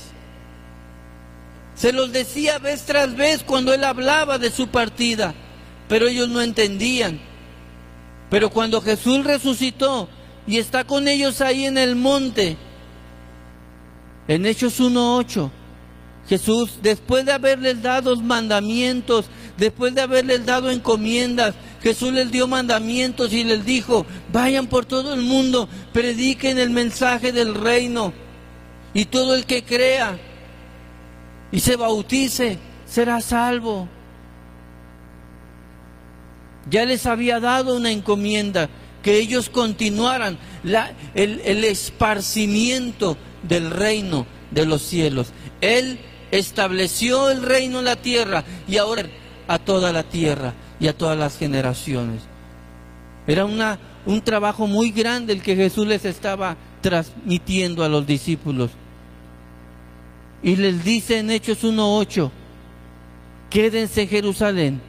Se 1.76 1.94
los 1.94 2.12
decía 2.12 2.58
vez 2.58 2.84
tras 2.84 3.16
vez 3.16 3.44
cuando 3.44 3.74
Él 3.74 3.84
hablaba 3.84 4.38
de 4.38 4.52
su 4.52 4.68
partida, 4.68 5.34
pero 5.88 6.08
ellos 6.08 6.28
no 6.28 6.42
entendían. 6.42 7.22
Pero 8.30 8.50
cuando 8.50 8.82
Jesús 8.82 9.24
resucitó, 9.24 10.10
y 10.50 10.58
está 10.58 10.84
con 10.84 11.08
ellos 11.08 11.42
ahí 11.42 11.68
en 11.68 11.78
el 11.78 11.96
monte. 11.96 12.58
En 14.28 14.48
Hechos 14.48 14.80
1.8, 14.80 15.52
Jesús, 16.28 16.80
después 16.82 17.24
de 17.24 17.34
haberles 17.34 17.84
dado 17.84 18.16
mandamientos, 18.16 19.26
después 19.60 19.94
de 19.94 20.02
haberles 20.02 20.44
dado 20.48 20.72
encomiendas, 20.72 21.54
Jesús 21.84 22.12
les 22.14 22.32
dio 22.32 22.48
mandamientos 22.48 23.32
y 23.32 23.44
les 23.44 23.64
dijo, 23.64 24.08
vayan 24.34 24.66
por 24.66 24.86
todo 24.86 25.14
el 25.14 25.22
mundo, 25.22 25.70
prediquen 25.94 26.58
el 26.58 26.72
mensaje 26.72 27.32
del 27.32 27.54
reino. 27.54 28.12
Y 28.96 29.06
todo 29.06 29.36
el 29.36 29.46
que 29.46 29.64
crea 29.64 30.18
y 31.52 31.60
se 31.60 31.76
bautice 31.76 32.58
será 32.88 33.22
salvo. 33.22 33.88
Ya 36.68 36.86
les 36.86 37.06
había 37.06 37.40
dado 37.40 37.78
una 37.78 37.92
encomienda 37.92 38.68
que 39.04 39.18
ellos 39.18 39.50
continuaran 39.50 40.38
el, 41.14 41.42
el 41.44 41.64
esparcimiento 41.64 43.18
del 43.44 43.72
reino 43.72 44.26
de 44.52 44.66
los 44.66 44.82
cielos. 44.82 45.32
Él 45.62 46.00
estableció 46.32 47.30
el 47.30 47.42
reino 47.42 47.80
en 47.80 47.86
la 47.86 47.96
tierra 47.96 48.44
y 48.68 48.78
ahora 48.78 49.04
a 49.48 49.58
toda 49.58 49.92
la 49.92 50.04
tierra 50.04 50.54
y 50.80 50.88
a 50.88 50.98
todas 50.98 51.18
las 51.18 51.38
generaciones. 51.38 52.22
Era 53.28 53.46
una, 53.46 53.80
un 54.06 54.22
trabajo 54.22 54.68
muy 54.68 54.92
grande 54.92 55.34
el 55.34 55.42
que 55.42 55.56
Jesús 55.56 55.88
les 55.88 56.06
estaba 56.06 56.58
transmitiendo 56.82 57.84
a 57.84 57.90
los 57.90 58.06
discípulos. 58.06 58.72
Y 60.42 60.56
les 60.56 60.84
dice 60.84 61.20
en 61.20 61.32
Hechos 61.32 61.64
1.8, 61.64 62.32
quédense 63.50 64.04
en 64.04 64.08
Jerusalén 64.08 64.82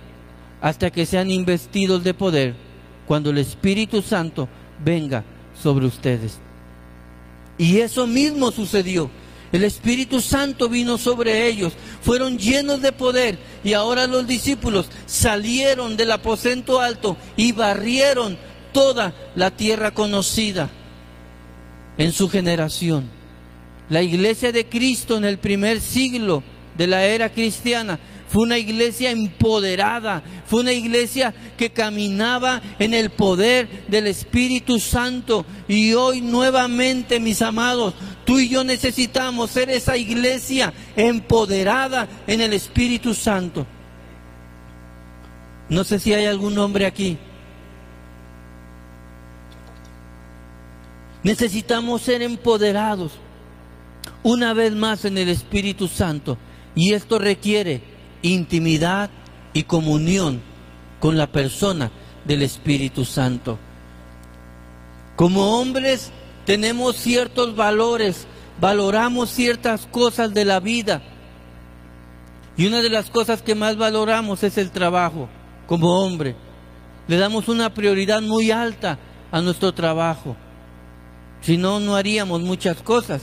hasta 0.61 0.91
que 0.91 1.07
sean 1.07 1.31
investidos 1.31 2.05
de 2.05 2.15
poder 2.15 2.55
cuando 3.11 3.31
el 3.31 3.39
Espíritu 3.39 4.03
Santo 4.03 4.49
venga 4.85 5.25
sobre 5.61 5.85
ustedes. 5.85 6.39
Y 7.59 7.79
eso 7.79 8.07
mismo 8.07 8.53
sucedió. 8.53 9.11
El 9.51 9.65
Espíritu 9.65 10.21
Santo 10.21 10.69
vino 10.69 10.97
sobre 10.97 11.49
ellos, 11.49 11.73
fueron 12.03 12.39
llenos 12.39 12.83
de 12.83 12.93
poder 12.93 13.37
y 13.65 13.73
ahora 13.73 14.07
los 14.07 14.29
discípulos 14.29 14.87
salieron 15.07 15.97
del 15.97 16.13
aposento 16.13 16.81
alto 16.81 17.17
y 17.37 17.51
barrieron 17.51 18.39
toda 18.73 19.13
la 19.35 19.51
tierra 19.51 19.91
conocida 19.91 20.71
en 21.99 22.13
su 22.13 22.29
generación. 22.29 23.11
La 23.89 24.03
iglesia 24.03 24.53
de 24.53 24.69
Cristo 24.69 25.17
en 25.17 25.25
el 25.25 25.39
primer 25.39 25.81
siglo 25.81 26.45
de 26.81 26.87
la 26.87 27.05
era 27.05 27.29
cristiana 27.29 27.99
fue 28.27 28.45
una 28.45 28.57
iglesia 28.57 29.11
empoderada, 29.11 30.23
fue 30.47 30.61
una 30.61 30.73
iglesia 30.73 31.35
que 31.59 31.69
caminaba 31.69 32.63
en 32.79 32.95
el 32.95 33.11
poder 33.11 33.85
del 33.89 34.07
Espíritu 34.07 34.81
Santo. 34.81 35.45
Y 35.69 35.93
hoy 35.93 36.23
nuevamente, 36.23 37.21
mis 37.21 37.43
amados, 37.43 37.93
tú 38.25 38.39
y 38.39 38.49
yo 38.49 38.65
necesitamos 38.65 39.51
ser 39.51 39.69
esa 39.69 39.99
iglesia 39.99 40.73
empoderada 40.97 42.09
en 42.27 42.41
el 42.41 42.55
Espíritu 42.55 43.13
Santo. 43.13 43.67
No 45.69 45.85
sé 45.85 45.99
si 45.99 46.15
hay 46.15 46.25
algún 46.25 46.57
hombre 46.57 46.87
aquí. 46.87 47.19
Necesitamos 51.25 52.01
ser 52.01 52.23
empoderados 52.23 53.13
una 54.23 54.55
vez 54.55 54.73
más 54.73 55.05
en 55.05 55.19
el 55.19 55.29
Espíritu 55.29 55.87
Santo. 55.87 56.39
Y 56.75 56.95
esto 56.95 57.19
requiere 57.19 57.83
intimidad 58.23 59.11
y 59.53 59.65
comunión 59.65 60.41
con 61.01 61.17
la 61.17 61.27
persona 61.27 61.91
del 62.25 62.43
Espíritu 62.43 63.05
Santo. 63.05 63.59
Como 65.17 65.59
hombres 65.59 66.13
tenemos 66.47 66.97
ciertos 66.97 67.57
valores, 67.57 68.27
valoramos 68.61 69.31
ciertas 69.31 69.87
cosas 69.87 70.33
de 70.33 70.45
la 70.45 70.61
vida. 70.61 71.03
Y 72.57 72.67
una 72.67 72.83
de 72.83 72.91
las 72.91 73.11
cosas 73.11 73.43
que 73.43 73.55
más 73.55 73.77
valoramos 73.77 74.43
es 74.43 74.59
el 74.59 74.71
trabajo 74.71 75.29
como 75.67 76.01
hombre. 76.01 76.37
Le 77.07 77.17
damos 77.17 77.49
una 77.49 77.73
prioridad 77.73 78.23
muy 78.23 78.51
alta 78.51 78.99
a 79.31 79.41
nuestro 79.41 79.73
trabajo. 79.73 80.37
Si 81.41 81.57
no, 81.57 81.81
no 81.81 81.97
haríamos 81.97 82.41
muchas 82.43 82.83
cosas. 82.83 83.23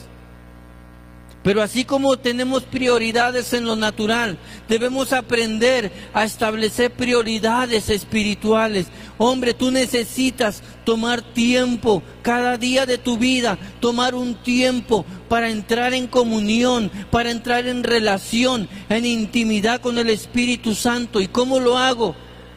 Pero 1.48 1.62
así 1.62 1.86
como 1.86 2.18
tenemos 2.18 2.64
prioridades 2.64 3.54
en 3.54 3.64
lo 3.64 3.78
natural, 3.78 4.38
debemos 4.68 5.14
aprender 5.14 5.94
a 6.14 6.26
establecer 6.26 6.92
prioridades 6.92 7.90
espirituales. 7.90 8.88
Hombre, 9.18 9.54
tú 9.54 9.72
necesitas 9.72 10.62
tomar 10.84 11.22
tiempo 11.22 12.04
cada 12.22 12.58
día 12.58 12.86
de 12.86 12.98
tu 12.98 13.18
vida, 13.18 13.58
tomar 13.80 14.14
un 14.14 14.36
tiempo 14.36 15.06
para 15.30 15.50
entrar 15.50 15.94
en 15.94 16.08
comunión, 16.08 16.92
para 17.12 17.32
entrar 17.32 17.66
en 17.66 17.86
relación, 17.86 18.68
en 18.90 19.06
intimidad 19.06 19.80
con 19.80 19.98
el 20.00 20.10
Espíritu 20.10 20.76
Santo. 20.76 21.22
¿Y 21.22 21.30
cómo 21.30 21.62
lo 21.62 21.78
hago? 21.78 22.14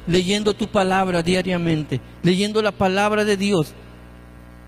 Leyendo 0.09 0.53
tu 0.55 0.67
palabra 0.67 1.23
diariamente, 1.23 2.01
leyendo 2.25 2.61
la 2.61 2.73
palabra 2.73 3.25
de 3.25 3.37
Dios 3.37 3.73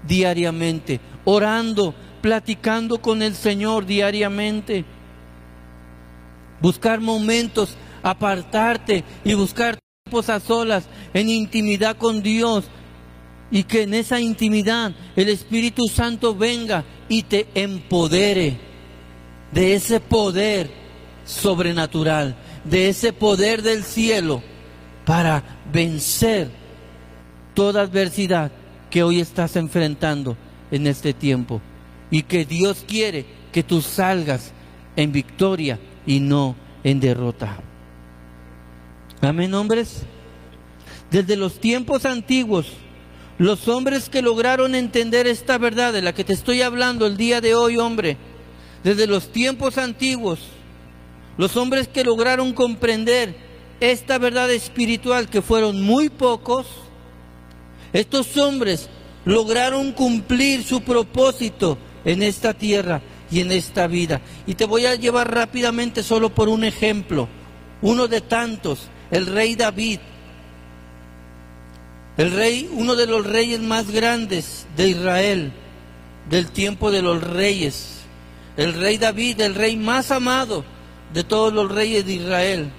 diariamente, 0.06 1.00
orando 1.24 1.92
platicando 2.22 3.02
con 3.02 3.20
el 3.20 3.34
Señor 3.34 3.84
diariamente. 3.84 4.86
Buscar 6.62 7.00
momentos, 7.00 7.76
apartarte 8.02 9.04
y 9.24 9.34
buscar 9.34 9.76
tiempos 10.04 10.30
a 10.30 10.40
solas 10.40 10.84
en 11.12 11.28
intimidad 11.28 11.96
con 11.98 12.22
Dios. 12.22 12.64
Y 13.50 13.64
que 13.64 13.82
en 13.82 13.92
esa 13.92 14.18
intimidad 14.18 14.92
el 15.14 15.28
Espíritu 15.28 15.86
Santo 15.88 16.34
venga 16.34 16.84
y 17.08 17.24
te 17.24 17.48
empodere 17.54 18.58
de 19.50 19.74
ese 19.74 20.00
poder 20.00 20.70
sobrenatural, 21.26 22.34
de 22.64 22.88
ese 22.88 23.12
poder 23.12 23.60
del 23.60 23.82
cielo 23.82 24.42
para 25.04 25.42
vencer 25.70 26.48
toda 27.52 27.82
adversidad 27.82 28.50
que 28.88 29.02
hoy 29.02 29.20
estás 29.20 29.56
enfrentando 29.56 30.36
en 30.70 30.86
este 30.86 31.12
tiempo 31.12 31.60
y 32.12 32.22
que 32.22 32.44
Dios 32.44 32.84
quiere 32.86 33.24
que 33.50 33.64
tú 33.64 33.80
salgas 33.80 34.52
en 34.94 35.10
victoria 35.10 35.80
y 36.06 36.20
no 36.20 36.54
en 36.84 37.00
derrota. 37.00 37.56
Amén, 39.22 39.54
hombres. 39.54 40.02
Desde 41.10 41.36
los 41.36 41.58
tiempos 41.58 42.04
antiguos, 42.04 42.66
los 43.38 43.66
hombres 43.66 44.10
que 44.10 44.20
lograron 44.20 44.74
entender 44.74 45.26
esta 45.26 45.56
verdad 45.56 45.94
de 45.94 46.02
la 46.02 46.12
que 46.12 46.22
te 46.22 46.34
estoy 46.34 46.60
hablando 46.60 47.06
el 47.06 47.16
día 47.16 47.40
de 47.40 47.54
hoy, 47.54 47.78
hombre, 47.78 48.18
desde 48.84 49.06
los 49.06 49.32
tiempos 49.32 49.78
antiguos, 49.78 50.40
los 51.38 51.56
hombres 51.56 51.88
que 51.88 52.04
lograron 52.04 52.52
comprender 52.52 53.34
esta 53.80 54.18
verdad 54.18 54.50
espiritual, 54.50 55.30
que 55.30 55.40
fueron 55.40 55.82
muy 55.82 56.10
pocos, 56.10 56.66
estos 57.94 58.36
hombres 58.36 58.90
lograron 59.24 59.92
cumplir 59.92 60.62
su 60.62 60.82
propósito 60.82 61.78
en 62.04 62.22
esta 62.22 62.54
tierra 62.54 63.00
y 63.30 63.40
en 63.40 63.52
esta 63.52 63.86
vida. 63.86 64.20
Y 64.46 64.54
te 64.54 64.64
voy 64.64 64.86
a 64.86 64.94
llevar 64.94 65.32
rápidamente 65.34 66.02
solo 66.02 66.34
por 66.34 66.48
un 66.48 66.64
ejemplo, 66.64 67.28
uno 67.80 68.08
de 68.08 68.20
tantos, 68.20 68.88
el 69.10 69.26
rey 69.26 69.54
David. 69.54 70.00
El 72.16 72.32
rey, 72.32 72.70
uno 72.72 72.94
de 72.94 73.06
los 73.06 73.26
reyes 73.26 73.60
más 73.60 73.90
grandes 73.90 74.66
de 74.76 74.88
Israel. 74.88 75.52
del 76.30 76.50
tiempo 76.52 76.92
de 76.92 77.02
los 77.02 77.20
reyes. 77.20 78.02
El 78.56 78.74
rey 78.74 78.96
David, 78.96 79.40
el 79.40 79.56
rey 79.56 79.76
más 79.76 80.12
amado 80.12 80.64
de 81.12 81.24
todos 81.24 81.52
los 81.52 81.70
reyes 81.70 82.06
de 82.06 82.14
Israel. 82.14 82.70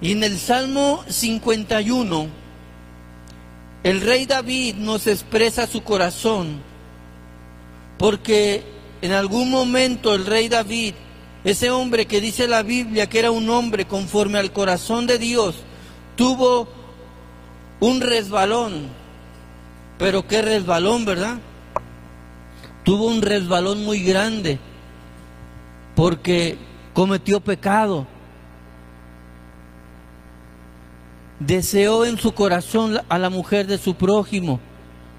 Y 0.00 0.12
en 0.12 0.24
el 0.24 0.38
Salmo 0.38 1.04
51, 1.08 2.28
el 3.84 4.00
rey 4.00 4.26
David 4.26 4.74
nos 4.76 5.06
expresa 5.06 5.66
su 5.66 5.82
corazón, 5.82 6.60
porque 7.98 8.62
en 9.02 9.12
algún 9.12 9.50
momento 9.50 10.14
el 10.14 10.26
rey 10.26 10.48
David, 10.48 10.94
ese 11.44 11.70
hombre 11.70 12.06
que 12.06 12.20
dice 12.20 12.48
la 12.48 12.62
Biblia 12.62 13.08
que 13.08 13.18
era 13.18 13.30
un 13.30 13.48
hombre 13.50 13.84
conforme 13.86 14.38
al 14.38 14.52
corazón 14.52 15.06
de 15.06 15.18
Dios, 15.18 15.56
tuvo 16.16 16.68
un 17.80 18.00
resbalón. 18.00 18.88
Pero 19.98 20.26
qué 20.26 20.42
resbalón, 20.42 21.04
¿verdad? 21.04 21.38
Tuvo 22.82 23.06
un 23.06 23.22
resbalón 23.22 23.84
muy 23.84 24.02
grande 24.02 24.58
porque 25.94 26.58
cometió 26.92 27.40
pecado. 27.40 28.06
Deseó 31.38 32.04
en 32.04 32.18
su 32.18 32.32
corazón 32.32 33.00
a 33.08 33.18
la 33.18 33.28
mujer 33.28 33.66
de 33.66 33.78
su 33.78 33.94
prójimo, 33.94 34.60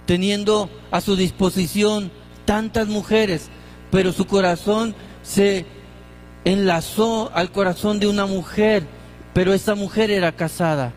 teniendo 0.06 0.70
a 0.92 1.02
su 1.02 1.16
disposición 1.16 2.12
tantas 2.46 2.88
mujeres, 2.88 3.50
pero 3.92 4.12
su 4.12 4.26
corazón 4.26 4.96
se 5.24 5.66
enlazó 6.46 7.32
al 7.34 7.52
corazón 7.52 8.00
de 8.00 8.08
una 8.08 8.26
mujer, 8.26 8.84
pero 9.34 9.54
esa 9.54 9.76
mujer 9.76 10.12
era 10.12 10.32
casada. 10.32 10.94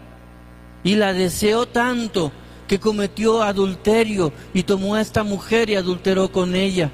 Y 0.84 0.94
la 0.94 1.12
deseó 1.12 1.66
tanto 1.66 2.30
que 2.68 2.78
cometió 2.78 3.42
adulterio 3.42 4.32
y 4.55 4.62
tomó 4.62 4.94
a 4.94 5.01
esta 5.01 5.24
mujer 5.24 5.70
y 5.70 5.74
adulteró 5.74 6.30
con 6.30 6.55
ella. 6.55 6.90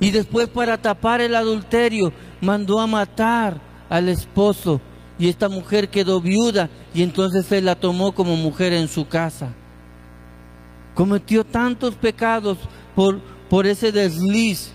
Y 0.00 0.10
después 0.10 0.48
para 0.48 0.78
tapar 0.78 1.20
el 1.20 1.34
adulterio 1.34 2.12
mandó 2.40 2.80
a 2.80 2.86
matar 2.86 3.60
al 3.88 4.08
esposo 4.08 4.80
y 5.18 5.28
esta 5.28 5.48
mujer 5.48 5.88
quedó 5.88 6.20
viuda 6.20 6.68
y 6.94 7.02
entonces 7.02 7.50
él 7.52 7.66
la 7.66 7.76
tomó 7.76 8.12
como 8.12 8.36
mujer 8.36 8.72
en 8.72 8.88
su 8.88 9.06
casa. 9.06 9.52
Cometió 10.94 11.44
tantos 11.44 11.94
pecados 11.94 12.58
por, 12.94 13.20
por 13.48 13.66
ese 13.66 13.92
desliz. 13.92 14.70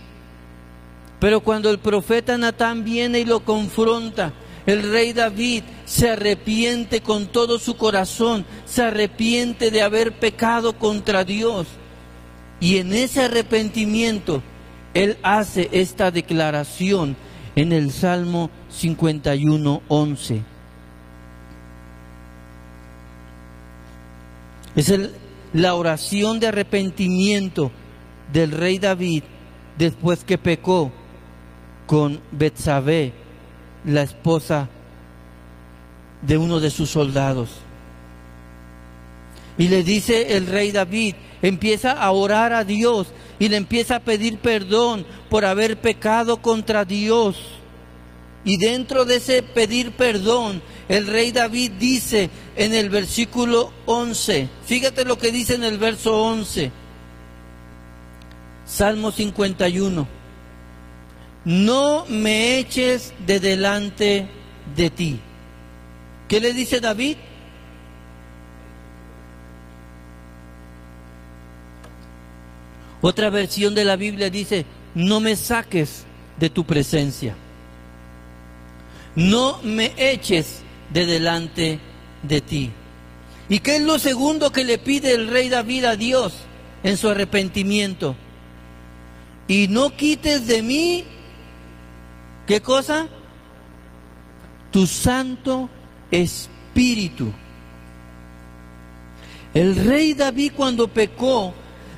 Pero 1.20 1.42
cuando 1.42 1.70
el 1.70 1.80
profeta 1.80 2.38
Natán 2.38 2.84
viene 2.84 3.20
y 3.20 3.26
lo 3.26 3.46
confronta, 3.46 4.34
el 4.66 4.92
rey 4.92 5.14
David 5.14 5.64
se 5.86 6.12
arrepiente 6.12 7.02
con 7.02 7.28
todo 7.28 7.60
su 7.60 7.78
corazón, 7.78 8.46
se 8.66 8.84
arrepiente 8.84 9.72
de 9.72 9.82
haber 9.82 10.14
pecado 10.14 10.78
contra 10.78 11.24
Dios. 11.24 11.68
Y 12.60 12.78
en 12.78 12.94
ese 12.94 13.24
arrepentimiento, 13.24 14.42
él 14.94 15.18
hace 15.24 15.70
esta 15.72 16.12
declaración 16.12 17.16
en 17.56 17.72
el 17.72 17.92
Salmo 17.92 18.50
51, 18.70 19.82
11. 19.88 20.44
Es 24.76 24.94
la 25.54 25.76
oración 25.76 26.40
de 26.40 26.48
arrepentimiento 26.48 27.72
del 28.32 28.52
rey 28.52 28.80
David 28.80 29.24
después 29.78 30.24
que 30.24 30.38
pecó 30.38 30.92
con 31.88 32.22
Betsabé, 32.32 33.14
la 33.84 34.04
esposa 34.04 34.70
de 36.22 36.38
uno 36.38 36.60
de 36.60 36.70
sus 36.70 36.90
soldados. 36.90 37.50
Y 39.58 39.68
le 39.68 39.84
dice 39.84 40.38
el 40.38 40.48
rey 40.48 40.72
David, 40.72 41.16
empieza 41.42 41.92
a 41.92 42.12
orar 42.12 42.54
a 42.54 42.64
Dios 42.64 43.08
y 43.40 43.50
le 43.50 43.58
empieza 43.58 43.98
a 43.98 44.00
pedir 44.00 44.38
perdón 44.38 45.06
por 45.30 45.46
haber 45.46 45.82
pecado 45.82 46.38
contra 46.42 46.86
Dios. 46.86 47.38
Y 48.44 48.58
dentro 48.58 49.06
de 49.06 49.18
ese 49.18 49.44
pedir 49.44 49.92
perdón, 49.92 50.62
el 50.88 51.08
rey 51.08 51.32
David 51.32 51.72
dice 51.80 52.30
en 52.56 52.74
el 52.74 52.90
versículo 52.90 53.72
11, 53.86 54.48
fíjate 54.66 55.06
lo 55.06 55.18
que 55.18 55.32
dice 55.32 55.56
en 55.56 55.64
el 55.64 55.78
verso 55.78 56.24
11, 56.24 56.72
Salmo 58.72 59.12
51, 59.12 60.08
no 61.44 62.06
me 62.08 62.58
eches 62.58 63.14
de 63.28 63.42
delante 63.42 64.30
de 64.78 64.90
ti. 64.90 65.20
¿Qué 66.30 66.40
le 66.40 66.54
dice 66.54 66.80
David? 66.80 67.18
Otra 73.02 73.30
versión 73.30 73.76
de 73.76 73.84
la 73.84 73.98
Biblia 73.98 74.30
dice, 74.30 74.66
no 74.96 75.20
me 75.20 75.36
saques 75.36 76.06
de 76.40 76.50
tu 76.50 76.64
presencia. 76.64 77.36
No 79.18 79.60
me 79.64 79.92
eches 79.98 80.62
de 80.94 81.06
delante 81.06 81.82
de 82.24 82.40
ti. 82.40 82.72
¿Y 83.50 83.60
qué 83.60 83.76
es 83.76 83.82
lo 83.82 84.00
segundo 84.00 84.54
que 84.54 84.64
le 84.64 84.78
pide 84.78 85.14
el 85.14 85.28
rey 85.28 85.50
David 85.50 85.84
a 85.84 85.98
Dios 85.98 86.32
en 86.84 86.96
su 86.96 87.10
arrepentimiento? 87.10 88.16
Y 89.52 89.68
no 89.68 89.98
quites 89.98 90.48
de 90.48 90.62
mí, 90.62 91.04
¿qué 92.48 92.62
cosa? 92.62 93.10
Tu 94.72 94.88
santo 94.88 95.70
espíritu. 96.10 97.34
El 99.54 99.76
rey 99.76 100.14
David 100.14 100.54
cuando 100.56 100.88
pecó, 100.88 101.54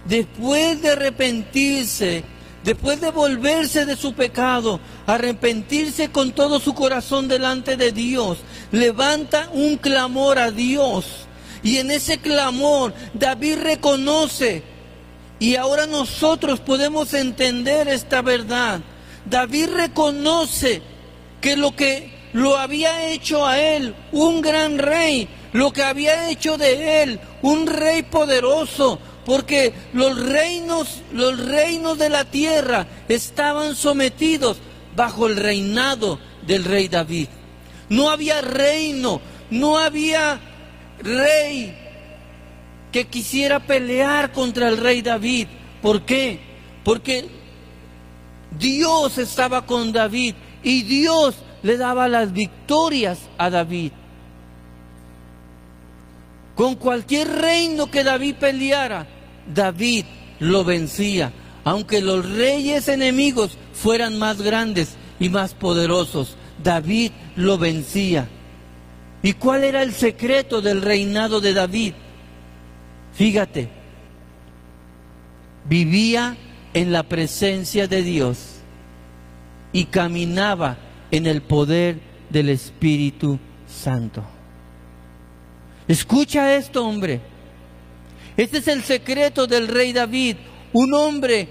después 0.06 0.82
de 0.82 0.93
arrepentirse, 0.93 2.24
después 2.64 2.99
de 2.99 3.12
volverse 3.12 3.86
de 3.86 3.97
su 3.97 4.16
pecado, 4.16 4.80
arrepentirse 5.06 6.10
con 6.10 6.32
todo 6.32 6.60
su 6.60 6.74
corazón 6.74 7.28
delante 7.28 7.78
de 7.78 7.91
Dios, 7.91 8.39
levanta 8.72 9.51
un 9.54 9.78
clamor 9.78 10.39
a 10.39 10.49
Dios. 10.49 11.28
Y 11.62 11.78
en 11.78 11.91
ese 11.91 12.18
clamor 12.18 12.95
David 13.14 13.60
reconoce, 13.62 14.73
y 15.44 15.58
ahora 15.58 15.88
nosotros 15.88 16.62
podemos 16.62 17.14
entender 17.14 17.89
esta 17.89 18.22
verdad. 18.22 18.80
David 19.26 19.72
reconoce 19.76 20.82
que 21.41 21.58
lo 21.58 21.76
que 21.76 22.14
lo 22.32 22.58
había 22.58 23.12
hecho 23.12 23.46
a 23.46 23.60
él 23.60 23.94
un 24.14 24.39
gran 24.39 24.78
rey, 24.78 25.28
lo 25.52 25.74
que 25.74 25.84
había 25.84 26.30
hecho 26.30 26.58
de 26.58 27.04
él 27.04 27.20
un 27.41 27.68
rey 27.68 28.04
poderoso, 28.04 29.00
porque 29.26 29.74
los 29.91 30.18
reinos, 30.18 31.02
los 31.12 31.38
reinos 31.38 31.98
de 31.98 32.10
la 32.10 32.24
tierra 32.24 32.88
estaban 33.10 33.76
sometidos 33.76 34.60
bajo 34.96 35.28
el 35.28 35.36
reinado 35.36 36.20
del 36.48 36.64
rey 36.64 36.88
David. 36.88 37.28
No 37.89 38.10
había 38.10 38.39
reino, 38.39 39.20
no 39.50 39.78
había 39.78 40.39
rey 41.00 41.83
que 42.94 43.08
quisiera 43.08 43.60
pelear 43.60 44.32
contra 44.32 44.70
el 44.70 44.78
rey 44.78 45.02
David. 45.02 45.48
¿Por 45.82 46.04
qué? 46.04 46.39
Porque 46.86 47.28
Dios 48.58 49.18
estaba 49.18 49.66
con 49.66 49.91
David 49.91 50.36
y 50.62 50.84
Dios 50.84 51.36
le 51.64 51.78
daba 51.78 52.08
las 52.08 52.32
victorias 52.32 53.20
a 53.39 53.50
David. 53.50 53.91
Con 56.56 56.76
cualquier 56.76 57.28
reino 57.30 57.89
que 57.89 58.04
David 58.04 58.36
peleara, 58.36 59.08
David 59.52 60.06
lo 60.39 60.64
vencía, 60.64 61.34
aunque 61.64 62.00
los 62.00 62.30
reyes 62.30 62.88
enemigos 62.89 63.58
fueran 63.74 64.20
más 64.20 64.39
grandes 64.39 64.96
y 65.20 65.30
más 65.30 65.56
poderosos, 65.56 66.36
David 66.64 67.12
lo 67.36 67.58
vencía. 67.58 68.30
¿Y 69.24 69.34
cuál 69.34 69.64
era 69.64 69.82
el 69.82 69.94
secreto 69.94 70.62
del 70.62 70.84
reinado 70.84 71.41
de 71.41 71.54
David? 71.54 71.94
Fíjate, 73.14 73.70
vivía 75.66 76.36
en 76.74 76.91
la 76.91 77.03
presencia 77.03 77.88
de 77.88 78.01
Dios 78.01 78.38
y 79.72 79.86
caminaba 79.86 80.78
en 81.11 81.28
el 81.28 81.41
poder 81.41 81.99
del 82.30 82.49
Espíritu 82.49 83.39
Santo. 83.68 84.24
Escucha 85.88 86.55
esto, 86.55 86.86
hombre. 86.86 87.22
Este 88.36 88.57
es 88.57 88.68
el 88.68 88.84
secreto 88.84 89.45
del 89.45 89.68
rey 89.68 89.93
David. 89.93 90.38
Un 90.72 90.93
hombre, 90.93 91.47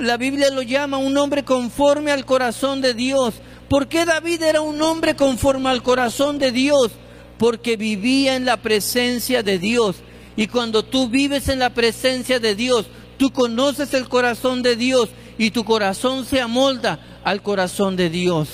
la 0.00 0.16
Biblia 0.16 0.50
lo 0.50 0.62
llama 0.62 0.96
un 0.98 1.16
hombre 1.16 1.44
conforme 1.44 2.10
al 2.10 2.24
corazón 2.24 2.80
de 2.80 2.94
Dios. 2.94 3.34
¿Por 3.68 3.86
qué 3.86 4.04
David 4.04 4.42
era 4.42 4.60
un 4.60 4.80
hombre 4.82 5.14
conforme 5.14 5.68
al 5.68 5.82
corazón 5.82 6.38
de 6.38 6.50
Dios? 6.50 6.92
Porque 7.38 7.76
vivía 7.76 8.34
en 8.34 8.44
la 8.44 8.56
presencia 8.56 9.42
de 9.42 9.58
Dios. 9.58 9.96
Y 10.36 10.46
cuando 10.48 10.84
tú 10.84 11.08
vives 11.08 11.48
en 11.48 11.58
la 11.58 11.70
presencia 11.70 12.40
de 12.40 12.54
Dios, 12.54 12.86
tú 13.18 13.30
conoces 13.30 13.94
el 13.94 14.08
corazón 14.08 14.62
de 14.62 14.76
Dios 14.76 15.08
y 15.38 15.50
tu 15.50 15.64
corazón 15.64 16.24
se 16.24 16.40
amolda 16.40 17.20
al 17.24 17.42
corazón 17.42 17.96
de 17.96 18.10
Dios. 18.10 18.48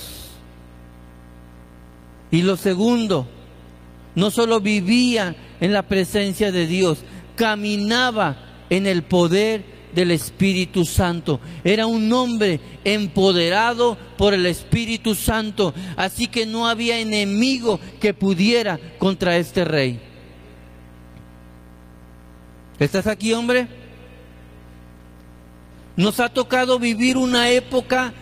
Y 2.30 2.42
lo 2.42 2.56
segundo, 2.56 3.26
no 4.14 4.30
solo 4.30 4.60
vivía 4.60 5.34
en 5.60 5.72
la 5.72 5.82
presencia 5.82 6.52
de 6.52 6.66
Dios, 6.66 6.98
caminaba 7.34 8.36
en 8.68 8.86
el 8.86 9.02
poder 9.02 9.64
del 9.94 10.12
Espíritu 10.12 10.84
Santo. 10.84 11.40
Era 11.64 11.86
un 11.86 12.12
hombre 12.12 12.60
empoderado 12.84 13.96
por 14.16 14.34
el 14.34 14.46
Espíritu 14.46 15.14
Santo. 15.14 15.74
Así 15.96 16.28
que 16.28 16.46
no 16.46 16.68
había 16.68 17.00
enemigo 17.00 17.80
que 18.00 18.14
pudiera 18.14 18.78
contra 18.98 19.36
este 19.36 19.64
rey. 19.64 20.09
¿Estás 22.80 23.06
aquí, 23.06 23.34
hombre? 23.34 23.68
Nos 25.96 26.18
ha 26.18 26.30
tocado 26.30 26.78
vivir 26.78 27.18
una 27.18 27.50
época 27.50 28.14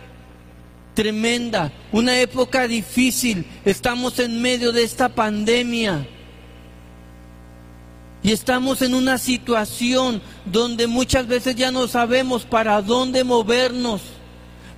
tremenda, 0.95 1.71
una 1.93 2.19
época 2.19 2.67
difícil. 2.67 3.47
Estamos 3.65 4.19
en 4.19 4.43
medio 4.43 4.73
de 4.73 4.83
esta 4.83 5.09
pandemia. 5.09 6.09
Y 8.21 8.33
estamos 8.33 8.83
en 8.83 8.95
una 8.95 9.17
situación 9.17 10.21
donde 10.45 10.89
muchas 10.89 11.29
veces 11.29 11.55
ya 11.55 11.71
no 11.71 11.87
sabemos 11.87 12.45
para 12.45 12.83
dónde 12.83 13.23
movernos. 13.23 14.03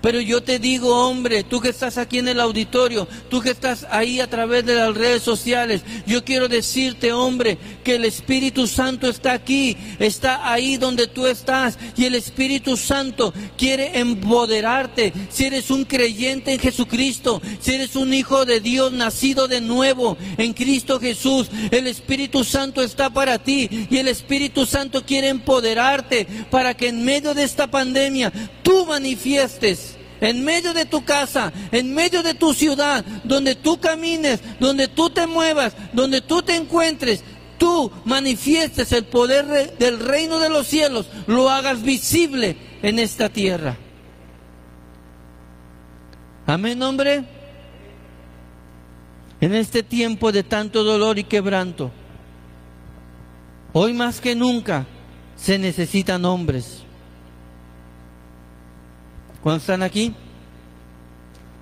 Pero 0.03 0.21
yo 0.21 0.43
te 0.43 0.59
digo, 0.59 1.09
hombre, 1.09 1.45
tú 1.45 1.61
que 1.61 1.69
estás 1.69 1.99
aquí 1.99 2.19
en 2.19 2.29
el 2.29 2.41
auditorio, 2.41 3.07
tú 3.29 3.41
que 3.41 3.51
estás 3.51 3.87
ahí 3.91 4.21
a 4.21 4.31
través 4.31 4.65
de 4.65 4.75
las 4.75 4.95
redes 4.95 5.23
sociales, 5.23 5.83
yo 6.07 6.25
quiero 6.25 6.49
decirte, 6.49 7.13
hombre, 7.13 7.59
que 7.85 7.97
el 7.97 8.07
Espíritu 8.07 8.67
Santo 8.67 9.09
está 9.09 9.33
aquí, 9.33 9.77
está 9.99 10.51
ahí 10.51 10.79
donde 10.79 11.07
tú 11.07 11.27
estás 11.27 11.79
y 11.97 12.07
el 12.07 12.15
Espíritu 12.15 12.79
Santo 12.79 13.35
quiere 13.59 13.99
empoderarte. 13.99 15.13
Si 15.29 15.45
eres 15.45 15.71
un 15.71 15.85
creyente 15.85 16.55
en 16.55 16.61
Jesucristo, 16.61 17.43
si 17.61 17.75
eres 17.75 17.95
un 17.95 18.15
hijo 18.15 18.47
de 18.47 18.61
Dios 18.61 18.93
nacido 18.93 19.49
de 19.49 19.61
nuevo 19.61 20.17
en 20.39 20.55
Cristo 20.55 20.99
Jesús, 20.99 21.49
el 21.71 21.87
Espíritu 21.87 22.43
Santo 22.43 22.83
está 22.83 23.11
para 23.11 23.39
ti 23.39 23.69
y 23.91 23.99
el 23.99 24.09
Espíritu 24.09 24.65
Santo 24.65 25.05
quiere 25.05 25.29
empoderarte 25.29 26.27
para 26.51 26.75
que 26.75 26.89
en 26.89 27.05
medio 27.05 27.35
de 27.35 27.45
esta 27.45 27.67
pandemia 27.67 28.33
tú 28.63 28.87
manifiestes 28.87 29.90
en 30.21 30.45
medio 30.45 30.75
de 30.75 30.85
tu 30.85 31.05
casa, 31.05 31.53
en 31.73 31.95
medio 31.95 32.23
de 32.23 32.35
tu 32.35 32.53
ciudad, 32.53 33.05
donde 33.25 33.55
tú 33.55 33.79
camines, 33.81 34.41
donde 34.59 34.89
tú 34.89 35.11
te 35.11 35.27
muevas, 35.27 35.75
donde 35.93 36.21
tú 36.21 36.43
te 36.43 36.57
encuentres, 36.57 37.25
tú 37.59 37.91
manifiestes 38.05 38.93
el 38.93 39.05
poder 39.05 39.77
del 39.79 39.99
reino 40.01 40.39
de 40.39 40.49
los 40.49 40.67
cielos, 40.67 41.07
lo 41.27 41.49
hagas 41.49 41.83
visible 41.83 42.57
en 42.83 42.99
esta 42.99 43.29
tierra. 43.29 43.77
Amén, 46.47 46.83
hombre. 46.83 47.25
En 49.41 49.55
este 49.55 49.83
tiempo 49.83 50.33
de 50.33 50.43
tanto 50.43 50.85
dolor 50.85 51.19
y 51.19 51.25
quebranto, 51.25 51.91
hoy 53.73 53.95
más 53.95 54.21
que 54.21 54.35
nunca 54.35 54.87
se 55.37 55.59
necesitan 55.59 56.27
hombres 56.27 56.85
¿Cuándo 59.43 59.61
están 59.61 59.83
aquí? 59.83 60.15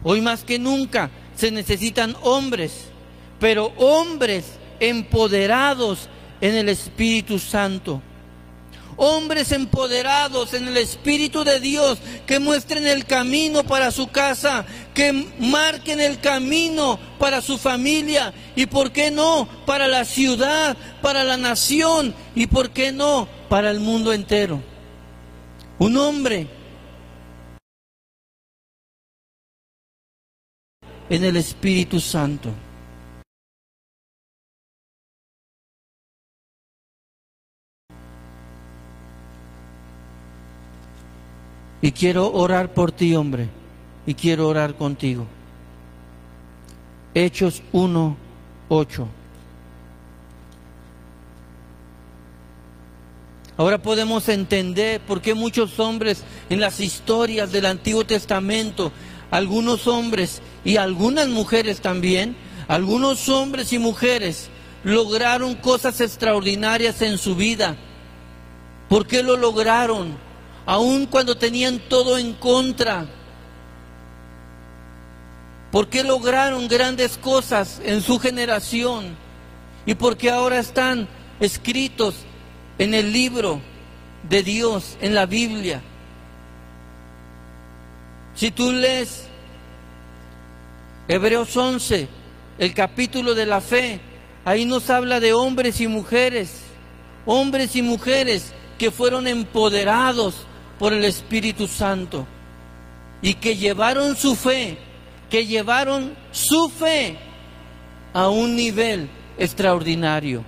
Hoy 0.03 0.21
más 0.21 0.45
que 0.45 0.59
nunca 0.59 1.11
se 1.37 1.51
necesitan 1.51 2.17
hombres, 2.23 2.87
pero 3.39 3.73
hombres 3.77 4.47
empoderados 4.81 6.09
en 6.41 6.55
el 6.55 6.69
Espíritu 6.69 7.39
Santo. 7.39 8.03
Hombres 8.97 9.53
empoderados 9.53 10.55
en 10.55 10.67
el 10.67 10.77
Espíritu 10.77 11.45
de 11.45 11.61
Dios 11.61 12.01
que 12.27 12.41
muestren 12.41 12.85
el 12.85 13.05
camino 13.05 13.63
para 13.63 13.93
su 13.93 14.09
casa, 14.09 14.67
que 14.93 15.13
marquen 15.39 16.01
el 16.01 16.19
camino 16.19 16.99
para 17.21 17.41
su 17.41 17.59
familia 17.59 18.35
y, 18.57 18.67
¿por 18.67 18.91
qué 18.91 19.13
no?, 19.13 19.49
para 19.67 19.87
la 19.87 20.05
ciudad, 20.05 20.77
para 21.01 21.23
la 21.23 21.37
nación 21.37 22.13
y, 22.35 22.49
¿por 22.49 22.71
qué 22.71 22.91
no?, 22.91 23.29
para 23.49 23.71
el 23.71 23.79
mundo 23.79 24.13
entero. 24.13 24.61
Un 25.79 25.97
hombre 25.97 26.49
en 31.11 31.25
el 31.25 31.37
Espíritu 31.37 32.01
Santo. 32.01 32.51
Y 41.81 41.93
quiero 41.93 42.33
orar 42.33 42.75
por 42.75 42.91
ti, 42.93 43.15
hombre, 43.15 43.49
y 44.05 44.15
quiero 44.15 44.49
orar 44.49 44.75
contigo. 44.75 45.27
Hechos 47.15 47.63
1, 47.73 48.17
8. 48.69 49.09
Ahora 53.57 53.79
podemos 53.79 54.29
entender 54.29 55.01
por 55.01 55.21
qué 55.21 55.35
muchos 55.35 55.81
hombres 55.81 56.23
en 56.49 56.61
las 56.61 56.79
historias 56.81 57.51
del 57.51 57.67
Antiguo 57.67 58.05
Testamento 58.05 58.93
algunos 59.31 59.87
hombres 59.87 60.43
y 60.65 60.77
algunas 60.77 61.29
mujeres 61.29 61.81
también, 61.81 62.37
algunos 62.67 63.29
hombres 63.29 63.73
y 63.73 63.79
mujeres 63.79 64.51
lograron 64.85 65.55
cosas 65.55 66.01
extraordinarias 66.01 67.03
en 67.03 67.19
su 67.19 67.35
vida. 67.35 67.77
¿Por 68.89 69.07
qué 69.07 69.23
lo 69.23 69.37
lograron? 69.37 70.17
Aun 70.67 71.07
cuando 71.07 71.37
tenían 71.37 71.79
todo 71.89 72.19
en 72.19 72.35
contra. 72.35 73.07
¿Por 75.71 75.89
qué 75.89 76.03
lograron 76.03 76.69
grandes 76.69 77.19
cosas 77.19 77.81
en 77.85 78.01
su 78.01 78.19
generación? 78.19 79.17
Y 79.85 79.95
por 79.95 80.17
qué 80.17 80.31
ahora 80.31 80.59
están 80.59 81.09
escritos 81.41 82.15
en 82.79 82.95
el 82.95 83.13
libro 83.13 83.61
de 84.29 84.43
Dios, 84.43 84.97
en 85.01 85.15
la 85.15 85.27
Biblia. 85.27 85.83
Si 88.39 88.53
tú 88.53 88.71
lees 88.71 89.25
Hebreos 91.09 91.57
11, 91.57 92.07
el 92.61 92.73
capítulo 92.73 93.35
de 93.35 93.47
la 93.47 93.61
fe, 93.61 93.99
ahí 94.45 94.65
nos 94.65 94.91
habla 94.91 95.19
de 95.19 95.33
hombres 95.33 95.81
y 95.81 95.89
mujeres, 95.89 96.61
hombres 97.27 97.75
y 97.75 97.83
mujeres 97.83 98.53
que 98.79 98.93
fueron 98.93 99.27
empoderados 99.27 100.47
por 100.79 100.93
el 100.93 101.05
Espíritu 101.05 101.67
Santo 101.67 102.29
y 103.23 103.35
que 103.35 103.57
llevaron 103.57 104.17
su 104.17 104.37
fe, 104.37 104.79
que 105.29 105.45
llevaron 105.45 106.15
su 106.31 106.69
fe 106.69 107.19
a 108.13 108.29
un 108.29 108.55
nivel 108.55 109.11
extraordinario. 109.37 110.45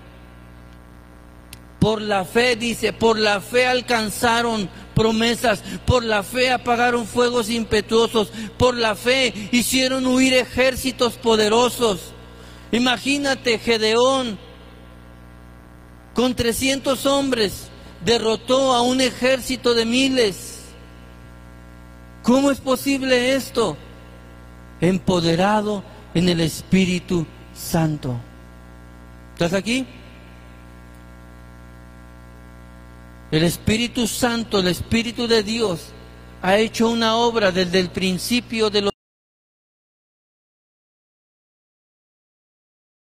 Por 1.81 2.03
la 2.03 2.26
fe, 2.26 2.57
dice, 2.57 2.93
por 2.93 3.18
la 3.18 3.41
fe 3.41 3.66
alcanzaron 3.66 4.68
promesas, 4.95 5.62
por 5.87 6.05
la 6.05 6.22
fe 6.22 6.53
apagaron 6.53 7.07
fuegos 7.07 7.49
impetuosos, 7.49 8.31
por 8.59 8.76
la 8.76 8.95
fe 8.95 9.33
hicieron 9.51 10.07
huir 10.07 10.35
ejércitos 10.35 11.14
poderosos. 11.14 12.12
Imagínate, 12.70 13.59
Gedeón, 13.59 14.39
con 16.14 16.35
300 16.35 17.07
hombres, 17.07 17.70
derrotó 18.05 18.74
a 18.74 18.83
un 18.83 19.01
ejército 19.01 19.72
de 19.72 19.87
miles. 19.87 20.61
¿Cómo 22.22 22.51
es 22.51 22.61
posible 22.61 23.35
esto? 23.35 23.78
Empoderado 24.83 25.83
en 26.12 26.28
el 26.28 26.41
Espíritu 26.41 27.26
Santo. 27.55 28.20
¿Estás 29.33 29.55
aquí? 29.55 29.87
El 33.31 33.45
Espíritu 33.45 34.09
Santo, 34.09 34.59
el 34.59 34.66
Espíritu 34.66 35.28
de 35.28 35.45
Dios, 35.45 35.93
ha 36.43 36.59
hecho 36.59 36.89
una 36.89 37.16
obra 37.16 37.53
desde 37.53 37.78
el 37.78 37.91
principio 37.91 38.70
de 38.70 38.83
los... 38.83 38.91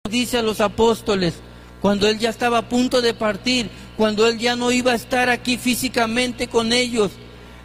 Dice 0.07 0.37
a 0.37 0.43
los 0.43 0.61
apóstoles, 0.61 1.33
cuando 1.81 2.07
Él 2.07 2.19
ya 2.19 2.29
estaba 2.29 2.59
a 2.59 2.69
punto 2.69 3.01
de 3.01 3.15
partir, 3.15 3.71
cuando 3.97 4.27
Él 4.27 4.37
ya 4.37 4.55
no 4.55 4.71
iba 4.71 4.91
a 4.91 4.95
estar 4.95 5.29
aquí 5.29 5.57
físicamente 5.57 6.47
con 6.47 6.73
ellos, 6.73 7.11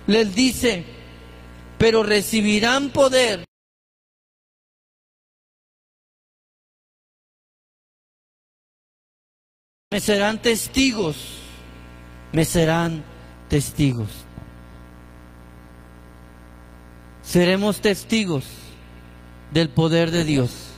les 0.06 0.34
dice, 0.34 0.86
pero 1.76 2.02
recibirán 2.02 2.88
poder. 2.88 3.44
Me 9.90 10.00
serán 10.00 10.40
testigos 10.40 11.37
me 12.32 12.44
serán 12.44 13.02
testigos. 13.48 14.08
Seremos 17.22 17.80
testigos 17.80 18.44
del 19.52 19.68
poder 19.68 20.10
de 20.10 20.24
Dios 20.24 20.68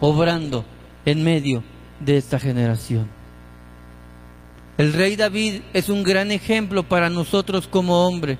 obrando 0.00 0.64
en 1.04 1.22
medio 1.22 1.62
de 2.00 2.16
esta 2.16 2.38
generación. 2.38 3.08
El 4.78 4.92
rey 4.92 5.16
David 5.16 5.62
es 5.74 5.88
un 5.88 6.02
gran 6.02 6.30
ejemplo 6.30 6.82
para 6.82 7.10
nosotros 7.10 7.68
como 7.68 8.06
hombre, 8.06 8.38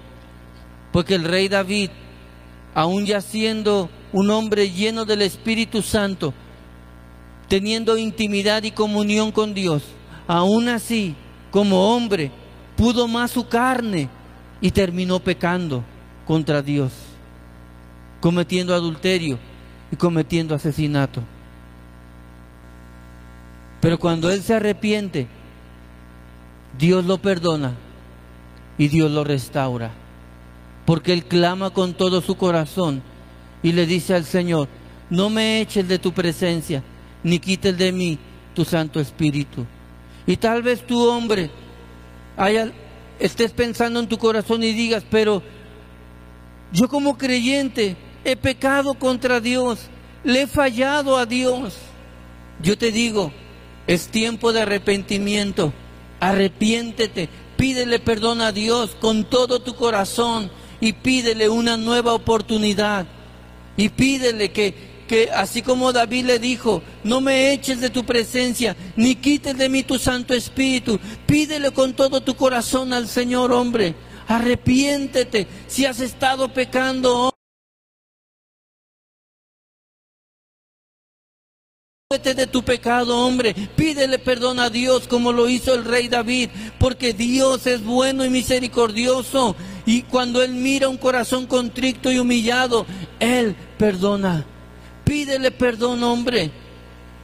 porque 0.92 1.14
el 1.14 1.24
rey 1.24 1.48
David, 1.48 1.90
aún 2.74 3.04
ya 3.04 3.20
siendo 3.20 3.90
un 4.12 4.30
hombre 4.30 4.70
lleno 4.70 5.04
del 5.04 5.22
Espíritu 5.22 5.82
Santo, 5.82 6.32
teniendo 7.48 7.98
intimidad 7.98 8.62
y 8.62 8.70
comunión 8.70 9.30
con 9.30 9.52
Dios, 9.52 9.84
aún 10.26 10.68
así, 10.68 11.14
como 11.50 11.94
hombre, 11.94 12.30
pudo 12.82 13.06
más 13.06 13.30
su 13.30 13.46
carne 13.46 14.08
y 14.60 14.72
terminó 14.72 15.20
pecando 15.20 15.84
contra 16.26 16.62
Dios, 16.62 16.90
cometiendo 18.20 18.74
adulterio 18.74 19.38
y 19.92 19.94
cometiendo 19.94 20.52
asesinato. 20.52 21.22
Pero 23.80 24.00
cuando 24.00 24.32
él 24.32 24.42
se 24.42 24.54
arrepiente, 24.54 25.28
Dios 26.76 27.04
lo 27.04 27.18
perdona 27.18 27.74
y 28.76 28.88
Dios 28.88 29.12
lo 29.12 29.22
restaura. 29.22 29.92
Porque 30.84 31.12
él 31.12 31.24
clama 31.24 31.70
con 31.70 31.94
todo 31.94 32.20
su 32.20 32.34
corazón 32.34 33.00
y 33.62 33.70
le 33.70 33.86
dice 33.86 34.12
al 34.12 34.24
Señor, 34.24 34.66
no 35.08 35.30
me 35.30 35.60
eches 35.60 35.86
de 35.86 36.00
tu 36.00 36.10
presencia, 36.10 36.82
ni 37.22 37.38
quites 37.38 37.78
de 37.78 37.92
mí 37.92 38.18
tu 38.54 38.64
Santo 38.64 38.98
Espíritu. 38.98 39.64
Y 40.26 40.36
tal 40.36 40.64
vez 40.64 40.84
tú, 40.84 41.00
hombre, 41.08 41.61
estés 43.18 43.52
pensando 43.52 44.00
en 44.00 44.08
tu 44.08 44.18
corazón 44.18 44.62
y 44.62 44.72
digas, 44.72 45.04
pero 45.10 45.42
yo 46.72 46.88
como 46.88 47.18
creyente 47.18 47.96
he 48.24 48.36
pecado 48.36 48.94
contra 48.94 49.40
Dios, 49.40 49.88
le 50.24 50.42
he 50.42 50.46
fallado 50.46 51.16
a 51.16 51.26
Dios. 51.26 51.74
Yo 52.62 52.78
te 52.78 52.92
digo, 52.92 53.32
es 53.86 54.08
tiempo 54.08 54.52
de 54.52 54.62
arrepentimiento. 54.62 55.72
Arrepiéntete, 56.20 57.28
pídele 57.56 57.98
perdón 57.98 58.40
a 58.40 58.52
Dios 58.52 58.96
con 59.00 59.24
todo 59.24 59.60
tu 59.60 59.74
corazón 59.74 60.50
y 60.80 60.92
pídele 60.92 61.48
una 61.48 61.76
nueva 61.76 62.14
oportunidad. 62.14 63.06
Y 63.76 63.88
pídele 63.88 64.52
que, 64.52 64.91
que 65.06 65.30
así 65.30 65.62
como 65.62 65.92
David 65.92 66.26
le 66.26 66.38
dijo, 66.38 66.82
no 67.04 67.20
me 67.20 67.52
eches 67.52 67.80
de 67.80 67.90
tu 67.90 68.04
presencia, 68.04 68.76
ni 68.96 69.16
quites 69.16 69.56
de 69.56 69.68
mí 69.68 69.82
tu 69.82 69.98
Santo 69.98 70.34
Espíritu. 70.34 70.98
Pídele 71.26 71.70
con 71.70 71.94
todo 71.94 72.20
tu 72.20 72.34
corazón 72.34 72.92
al 72.92 73.08
Señor, 73.08 73.52
hombre. 73.52 73.94
Arrepiéntete 74.28 75.46
si 75.66 75.84
has 75.84 76.00
estado 76.00 76.52
pecando. 76.52 77.32
de 82.18 82.46
tu 82.46 82.62
pecado, 82.62 83.18
hombre. 83.18 83.54
Pídele 83.74 84.18
perdón 84.18 84.60
a 84.60 84.68
Dios 84.68 85.08
como 85.08 85.32
lo 85.32 85.48
hizo 85.48 85.74
el 85.74 85.84
rey 85.84 86.08
David, 86.08 86.50
porque 86.78 87.14
Dios 87.14 87.66
es 87.66 87.82
bueno 87.82 88.24
y 88.24 88.30
misericordioso. 88.30 89.56
Y 89.86 90.02
cuando 90.02 90.42
Él 90.42 90.52
mira 90.52 90.88
un 90.88 90.98
corazón 90.98 91.46
contrito 91.46 92.12
y 92.12 92.18
humillado, 92.18 92.84
Él 93.18 93.56
perdona. 93.78 94.46
Pídele 95.04 95.50
perdón, 95.50 96.02
hombre. 96.02 96.50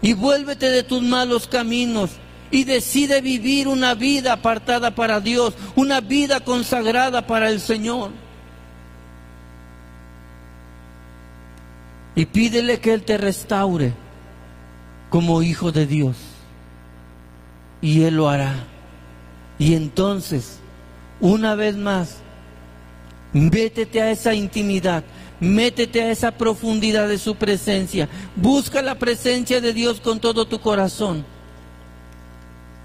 Y 0.01 0.12
vuélvete 0.12 0.70
de 0.70 0.83
tus 0.83 1.03
malos 1.03 1.49
caminos 1.49 2.11
y 2.51 2.64
decide 2.64 3.20
vivir 3.20 3.68
una 3.68 3.95
vida 3.95 4.33
apartada 4.33 4.95
para 4.95 5.20
Dios, 5.20 5.55
una 5.76 6.01
vida 6.01 6.41
consagrada 6.41 7.26
para 7.26 7.51
el 7.51 7.61
Señor. 7.61 8.11
Y 12.14 12.26
pídele 12.26 12.81
que 12.81 12.93
Él 12.93 13.03
te 13.03 13.16
restaure 13.16 13.93
como 15.11 15.43
hijo 15.43 15.72
de 15.72 15.87
Dios. 15.87 16.16
Y 17.81 18.03
Él 18.03 18.16
lo 18.16 18.29
hará. 18.29 18.55
Y 19.59 19.74
entonces, 19.74 20.59
una 21.20 21.55
vez 21.55 21.76
más, 21.76 22.16
métete 23.33 24.01
a 24.01 24.11
esa 24.11 24.35
intimidad, 24.35 25.05
métete 25.41 26.03
a 26.03 26.11
esa 26.11 26.32
profundidad 26.32 27.09
de 27.09 27.18
su 27.18 27.34
presencia. 27.34 28.09
Busca 28.36 28.82
la 28.82 28.97
presencia 28.97 29.61
de 29.61 29.72
Dios 29.72 30.01
con 30.01 30.20
todo 30.20 30.47
tu 30.47 30.61
corazón. 30.61 31.24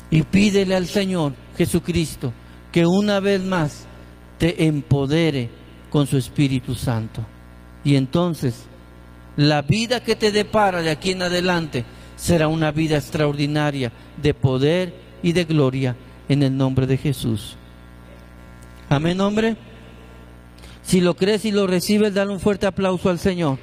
Y 0.09 0.23
pídele 0.23 0.75
al 0.75 0.87
Señor 0.87 1.33
Jesucristo 1.57 2.33
que 2.71 2.85
una 2.85 3.19
vez 3.19 3.41
más 3.41 3.85
te 4.37 4.65
empodere 4.65 5.49
con 5.89 6.07
su 6.07 6.17
Espíritu 6.17 6.75
Santo. 6.75 7.25
Y 7.83 7.95
entonces, 7.95 8.65
la 9.35 9.61
vida 9.61 10.03
que 10.03 10.15
te 10.15 10.31
depara 10.31 10.81
de 10.81 10.91
aquí 10.91 11.11
en 11.11 11.23
adelante 11.23 11.85
será 12.15 12.47
una 12.47 12.71
vida 12.71 12.97
extraordinaria 12.97 13.91
de 14.21 14.33
poder 14.33 14.93
y 15.21 15.33
de 15.33 15.45
gloria 15.45 15.95
en 16.29 16.43
el 16.43 16.55
nombre 16.55 16.87
de 16.87 16.97
Jesús. 16.97 17.55
Amén, 18.89 19.19
hombre. 19.21 19.55
Si 20.83 21.01
lo 21.01 21.15
crees 21.15 21.45
y 21.45 21.51
lo 21.51 21.65
recibes, 21.65 22.13
dale 22.13 22.31
un 22.31 22.39
fuerte 22.39 22.67
aplauso 22.67 23.09
al 23.09 23.19
Señor. 23.19 23.57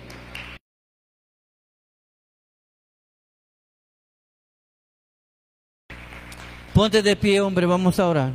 Ponte 6.74 7.02
de 7.02 7.14
pie, 7.14 7.40
hombre, 7.40 7.66
vamos 7.66 7.98
a 8.00 8.08
orar. 8.08 8.32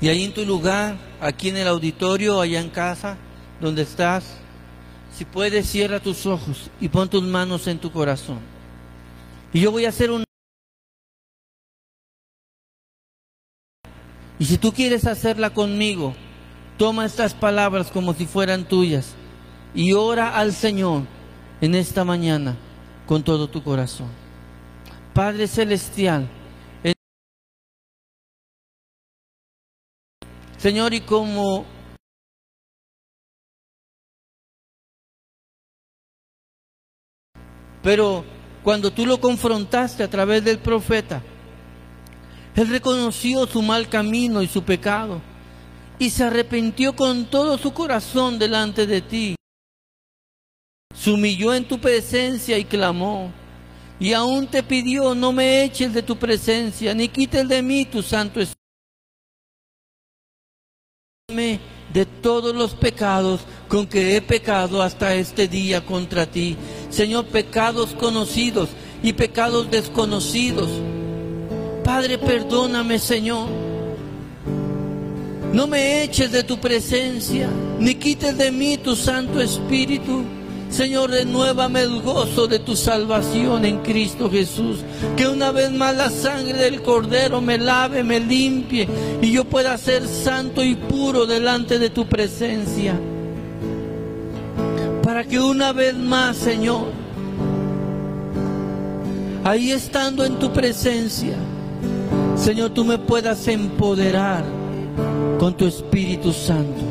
Y 0.00 0.08
ahí 0.08 0.24
en 0.24 0.34
tu 0.34 0.44
lugar, 0.44 0.96
aquí 1.20 1.48
en 1.48 1.56
el 1.56 1.66
auditorio, 1.66 2.40
allá 2.40 2.60
en 2.60 2.68
casa, 2.68 3.16
donde 3.60 3.82
estás, 3.82 4.38
si 5.16 5.24
puedes, 5.24 5.66
cierra 5.66 5.98
tus 5.98 6.26
ojos 6.26 6.70
y 6.78 6.90
pon 6.90 7.08
tus 7.08 7.22
manos 7.22 7.66
en 7.68 7.78
tu 7.78 7.90
corazón. 7.90 8.38
Y 9.50 9.60
yo 9.60 9.72
voy 9.72 9.86
a 9.86 9.88
hacer 9.88 10.10
un... 10.10 10.24
Y 14.38 14.44
si 14.44 14.58
tú 14.58 14.72
quieres 14.72 15.06
hacerla 15.06 15.54
conmigo, 15.54 16.14
toma 16.76 17.06
estas 17.06 17.32
palabras 17.32 17.90
como 17.90 18.12
si 18.12 18.26
fueran 18.26 18.68
tuyas 18.68 19.14
y 19.74 19.94
ora 19.94 20.36
al 20.36 20.52
Señor 20.52 21.04
en 21.62 21.74
esta 21.74 22.04
mañana 22.04 22.54
con 23.06 23.22
todo 23.22 23.48
tu 23.48 23.62
corazón. 23.62 24.08
Padre 25.14 25.46
Celestial, 25.46 26.28
Señor, 30.58 30.92
y 30.92 31.00
como 31.00 31.64
Pero 37.86 38.24
cuando 38.64 38.90
tú 38.90 39.06
lo 39.06 39.20
confrontaste 39.20 40.02
a 40.02 40.10
través 40.10 40.42
del 40.42 40.58
profeta, 40.58 41.22
él 42.56 42.68
reconoció 42.68 43.46
su 43.46 43.62
mal 43.62 43.88
camino 43.88 44.42
y 44.42 44.48
su 44.48 44.64
pecado 44.64 45.20
y 45.96 46.10
se 46.10 46.24
arrepintió 46.24 46.96
con 46.96 47.26
todo 47.26 47.56
su 47.56 47.72
corazón 47.72 48.40
delante 48.40 48.88
de 48.88 49.02
ti. 49.02 49.36
Se 50.96 51.12
humilló 51.12 51.54
en 51.54 51.68
tu 51.68 51.78
presencia 51.78 52.58
y 52.58 52.64
clamó. 52.64 53.30
Y 54.00 54.14
aún 54.14 54.48
te 54.48 54.64
pidió, 54.64 55.14
no 55.14 55.30
me 55.30 55.62
eches 55.62 55.94
de 55.94 56.02
tu 56.02 56.16
presencia, 56.16 56.92
ni 56.92 57.06
quites 57.08 57.46
de 57.46 57.62
mí 57.62 57.84
tu 57.84 58.02
santo 58.02 58.40
espíritu 58.40 58.56
de 61.92 62.04
todos 62.04 62.54
los 62.54 62.74
pecados 62.74 63.40
con 63.68 63.86
que 63.86 64.16
he 64.16 64.20
pecado 64.20 64.82
hasta 64.82 65.14
este 65.14 65.48
día 65.48 65.84
contra 65.84 66.26
ti. 66.26 66.56
Señor, 66.90 67.26
pecados 67.26 67.90
conocidos 67.94 68.68
y 69.02 69.12
pecados 69.12 69.70
desconocidos. 69.70 70.68
Padre, 71.84 72.18
perdóname, 72.18 72.98
Señor. 72.98 73.48
No 75.52 75.66
me 75.66 76.02
eches 76.02 76.32
de 76.32 76.42
tu 76.42 76.58
presencia, 76.58 77.48
ni 77.78 77.94
quites 77.94 78.36
de 78.36 78.50
mí 78.50 78.76
tu 78.76 78.94
Santo 78.96 79.40
Espíritu. 79.40 80.24
Señor, 80.68 81.10
renuévame 81.10 81.82
el 81.82 82.02
gozo 82.02 82.46
de 82.46 82.58
tu 82.58 82.76
salvación 82.76 83.64
en 83.64 83.78
Cristo 83.78 84.30
Jesús. 84.30 84.80
Que 85.16 85.28
una 85.28 85.52
vez 85.52 85.70
más 85.70 85.96
la 85.96 86.10
sangre 86.10 86.58
del 86.58 86.82
Cordero 86.82 87.40
me 87.40 87.56
lave, 87.56 88.02
me 88.02 88.20
limpie 88.20 88.88
y 89.22 89.30
yo 89.30 89.44
pueda 89.44 89.78
ser 89.78 90.06
santo 90.06 90.62
y 90.64 90.74
puro 90.74 91.24
delante 91.24 91.78
de 91.78 91.88
tu 91.88 92.06
presencia. 92.06 92.98
Para 95.06 95.22
que 95.22 95.38
una 95.38 95.72
vez 95.72 95.94
más, 95.94 96.36
Señor, 96.36 96.88
ahí 99.44 99.70
estando 99.70 100.24
en 100.24 100.40
tu 100.40 100.52
presencia, 100.52 101.36
Señor, 102.34 102.70
tú 102.70 102.84
me 102.84 102.98
puedas 102.98 103.46
empoderar 103.46 104.42
con 105.38 105.56
tu 105.56 105.64
Espíritu 105.64 106.32
Santo. 106.32 106.82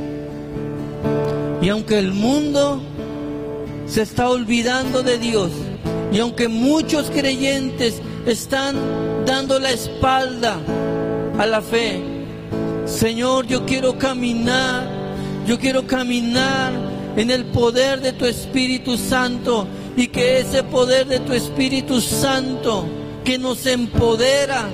Y 1.62 1.68
aunque 1.68 2.00
el 2.00 2.14
mundo 2.14 2.82
se 3.86 4.04
está 4.04 4.30
olvidando 4.30 5.04
de 5.04 5.18
Dios. 5.18 5.52
Y 6.14 6.20
aunque 6.20 6.48
muchos 6.48 7.12
creyentes 7.12 8.02
están 8.26 8.78
dando 9.26 9.60
la 9.60 9.72
espalda 9.72 10.56
a 11.38 11.46
la 11.46 11.62
fe, 11.62 12.02
Señor, 12.86 13.46
yo 13.46 13.66
quiero 13.66 13.98
caminar, 13.98 14.88
yo 15.46 15.60
quiero 15.60 15.86
caminar 15.86 16.95
en 17.16 17.32
el 17.32 17.46
poder 17.46 18.02
de 18.02 18.14
tu 18.14 18.26
Espíritu 18.26 18.98
Santo 18.98 19.68
y 19.96 20.08
que 20.08 20.40
ese 20.40 20.64
poder 20.64 21.08
de 21.08 21.20
tu 21.20 21.34
Espíritu 21.34 22.02
Santo 22.02 22.86
que 23.24 23.38
nos 23.38 23.66
empodera 23.66 24.70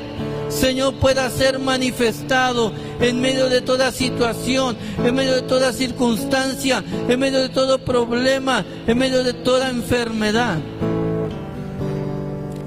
Señor, 0.51 0.95
pueda 0.95 1.29
ser 1.29 1.59
manifestado 1.59 2.73
en 2.99 3.21
medio 3.21 3.49
de 3.49 3.61
toda 3.61 3.91
situación, 3.91 4.75
en 5.03 5.15
medio 5.15 5.33
de 5.33 5.41
toda 5.43 5.71
circunstancia, 5.71 6.83
en 7.07 7.19
medio 7.19 7.39
de 7.39 7.49
todo 7.49 7.79
problema, 7.79 8.65
en 8.85 8.97
medio 8.97 9.23
de 9.23 9.33
toda 9.33 9.69
enfermedad. 9.69 10.59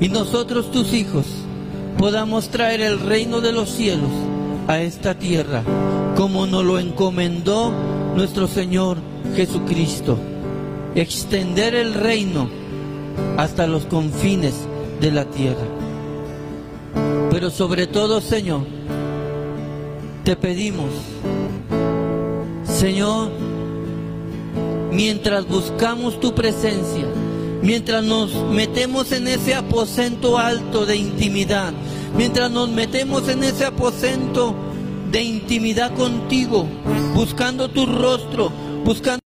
Y 0.01 0.09
nosotros, 0.09 0.71
tus 0.71 0.93
hijos, 0.93 1.27
podamos 1.99 2.49
traer 2.49 2.81
el 2.81 2.99
reino 2.99 3.41
de 3.41 3.53
los 3.53 3.71
cielos 3.71 4.11
a 4.67 4.81
esta 4.81 5.15
tierra, 5.15 5.63
como 6.17 6.47
nos 6.47 6.65
lo 6.65 6.79
encomendó 6.79 7.71
nuestro 8.17 8.49
Señor 8.49 8.97
Jesucristo. 9.35 10.19
Extender 10.95 11.75
el 11.75 11.95
reino 11.95 12.49
hasta 13.37 13.67
los 13.67 13.85
confines 13.87 14.55
de 15.01 15.11
la 15.11 15.25
tierra. 15.25 15.67
Pero 17.31 17.51
sobre 17.51 17.87
todo, 17.87 18.21
Señor, 18.21 18.63
te 20.23 20.37
pedimos, 20.37 20.91
Señor, 22.65 23.31
mientras 24.93 25.47
buscamos 25.49 26.21
tu 26.21 26.35
presencia, 26.35 27.07
mientras 27.61 28.05
nos 28.05 28.33
metemos 28.51 29.11
en 29.13 29.27
ese 29.27 29.55
aposento 29.55 30.39
alto 30.39 30.87
de 30.87 30.97
intimidad, 30.97 31.73
mientras 32.17 32.51
nos 32.51 32.69
metemos 32.69 33.29
en 33.29 33.43
ese 33.43 33.65
aposento 33.65 34.55
de 35.11 35.23
intimidad 35.23 35.93
contigo, 35.95 36.67
buscando 37.15 37.69
tu 37.69 37.85
rostro, 37.85 38.51
buscando 38.85 39.24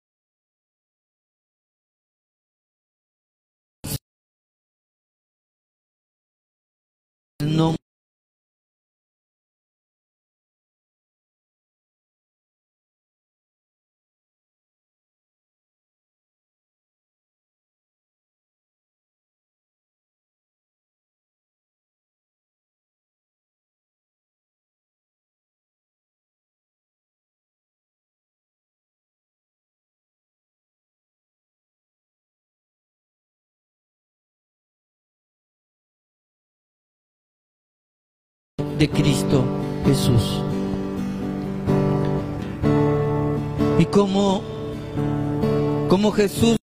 de 38.79 38.89
Cristo 38.89 39.45
Jesús. 39.85 40.43
Y 43.79 43.85
como, 43.87 44.43
como 45.89 46.13
Jesús 46.13 46.57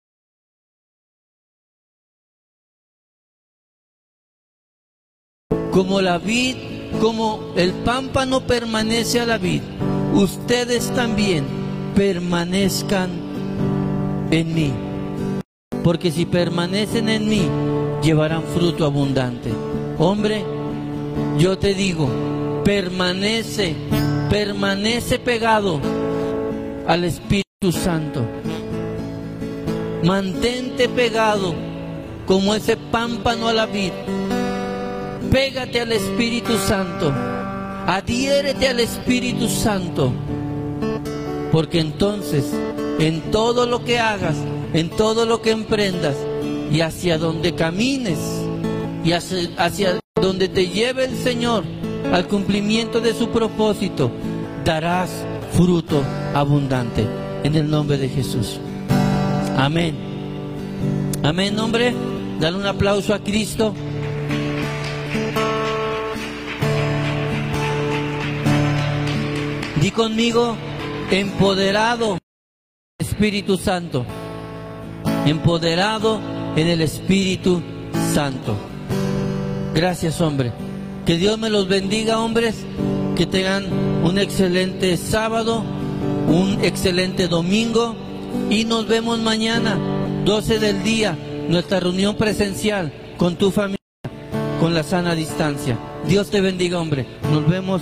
como 5.72 6.02
la 6.02 6.20
vid, 6.20 6.56
como 7.02 7.54
el 7.56 7.74
pámpano 7.74 8.42
permanece 8.42 9.20
a 9.20 9.26
la 9.26 9.40
vid, 9.40 9.62
ustedes 10.14 10.94
también 10.94 11.46
permanezcan 11.96 13.10
en 14.30 14.54
mí. 14.54 14.72
Porque 15.84 16.12
si 16.12 16.26
permanecen 16.26 17.10
en 17.10 17.28
mí, 17.28 17.50
llevarán 18.04 18.44
fruto 18.44 18.86
abundante. 18.86 19.52
Hombre, 19.98 20.46
yo 21.38 21.58
te 21.58 21.74
digo, 21.74 22.10
permanece, 22.64 23.76
permanece 24.30 25.20
pegado 25.20 25.80
al 26.88 27.04
Espíritu 27.04 27.72
Santo. 27.72 28.22
Mantente 30.04 30.90
pegado 30.90 31.54
como 32.26 32.56
ese 32.56 32.78
pámpano 32.78 33.48
a 33.48 33.54
la 33.54 33.66
vid. 33.66 33.92
Pégate 35.32 35.82
al 35.82 35.92
Espíritu 35.92 36.58
Santo. 36.58 37.12
Adhiérete 37.88 38.68
al 38.68 38.80
Espíritu 38.80 39.48
Santo. 39.48 40.12
Porque 41.52 41.80
entonces, 41.80 42.46
en 43.00 43.32
todo 43.32 43.66
lo 43.66 43.84
que 43.84 44.00
hagas, 44.00 44.36
en 44.74 44.90
todo 44.90 45.26
lo 45.26 45.42
que 45.42 45.52
emprendas 45.52 46.16
y 46.72 46.82
hacia 46.82 47.18
donde 47.18 47.54
camines 47.54 48.43
y 49.04 49.12
hacia, 49.12 50.00
donde 50.22 50.48
te 50.48 50.68
lleve 50.68 51.06
el 51.06 51.18
Señor 51.18 51.64
al 52.12 52.28
cumplimiento 52.28 53.02
de 53.02 53.14
su 53.14 53.30
propósito, 53.30 54.12
darás 54.64 55.26
fruto 55.52 56.02
abundante 56.34 57.06
en 57.44 57.56
el 57.56 57.70
nombre 57.70 57.98
de 57.98 58.08
Jesús. 58.08 58.60
Amén. 59.58 59.96
Amén, 61.24 61.60
hombre. 61.60 61.94
Dale 62.40 62.58
un 62.58 62.66
aplauso 62.66 63.14
a 63.14 63.20
Cristo. 63.20 63.74
Di 69.82 69.92
conmigo, 69.92 70.56
empoderado 71.12 72.18
Espíritu 72.98 73.58
Santo. 73.58 74.06
Empoderado 75.26 76.20
en 76.56 76.68
el 76.68 76.82
Espíritu 76.82 77.62
Santo. 78.14 78.73
Gracias, 79.74 80.22
hombre. 80.22 80.52
Que 81.06 81.18
Dios 81.18 81.38
me 81.40 81.50
los 81.50 81.68
bendiga, 81.68 82.20
hombres. 82.20 82.56
Que 83.16 83.26
tengan 83.26 83.66
un 84.04 84.18
excelente 84.18 84.98
sábado, 84.98 85.64
un 86.28 86.60
excelente 86.64 87.28
domingo. 87.28 87.96
Y 88.50 88.66
nos 88.66 88.88
vemos 88.88 89.20
mañana, 89.20 89.78
12 90.26 90.60
del 90.60 90.84
día, 90.84 91.18
nuestra 91.50 91.80
reunión 91.80 92.16
presencial 92.16 92.92
con 93.18 93.36
tu 93.36 93.52
familia, 93.52 93.78
con 94.60 94.74
la 94.74 94.84
sana 94.84 95.16
distancia. 95.16 95.78
Dios 96.08 96.30
te 96.30 96.42
bendiga, 96.42 96.80
hombre. 96.80 97.06
Nos 97.32 97.48
vemos 97.48 97.82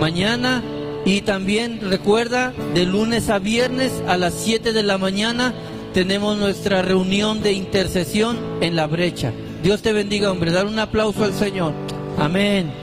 mañana. 0.00 0.62
Y 1.04 1.22
también 1.22 1.80
recuerda, 1.80 2.52
de 2.74 2.86
lunes 2.86 3.28
a 3.28 3.40
viernes 3.40 3.90
a 4.06 4.16
las 4.16 4.34
7 4.34 4.72
de 4.72 4.84
la 4.84 4.98
mañana 4.98 5.52
tenemos 5.92 6.38
nuestra 6.38 6.80
reunión 6.80 7.42
de 7.42 7.52
intercesión 7.52 8.38
en 8.60 8.76
la 8.76 8.86
brecha. 8.86 9.32
Dios 9.62 9.80
te 9.80 9.92
bendiga, 9.92 10.30
hombre. 10.30 10.50
Dar 10.50 10.66
un 10.66 10.78
aplauso 10.78 11.24
al 11.24 11.32
Señor. 11.34 11.72
Amén. 12.18 12.81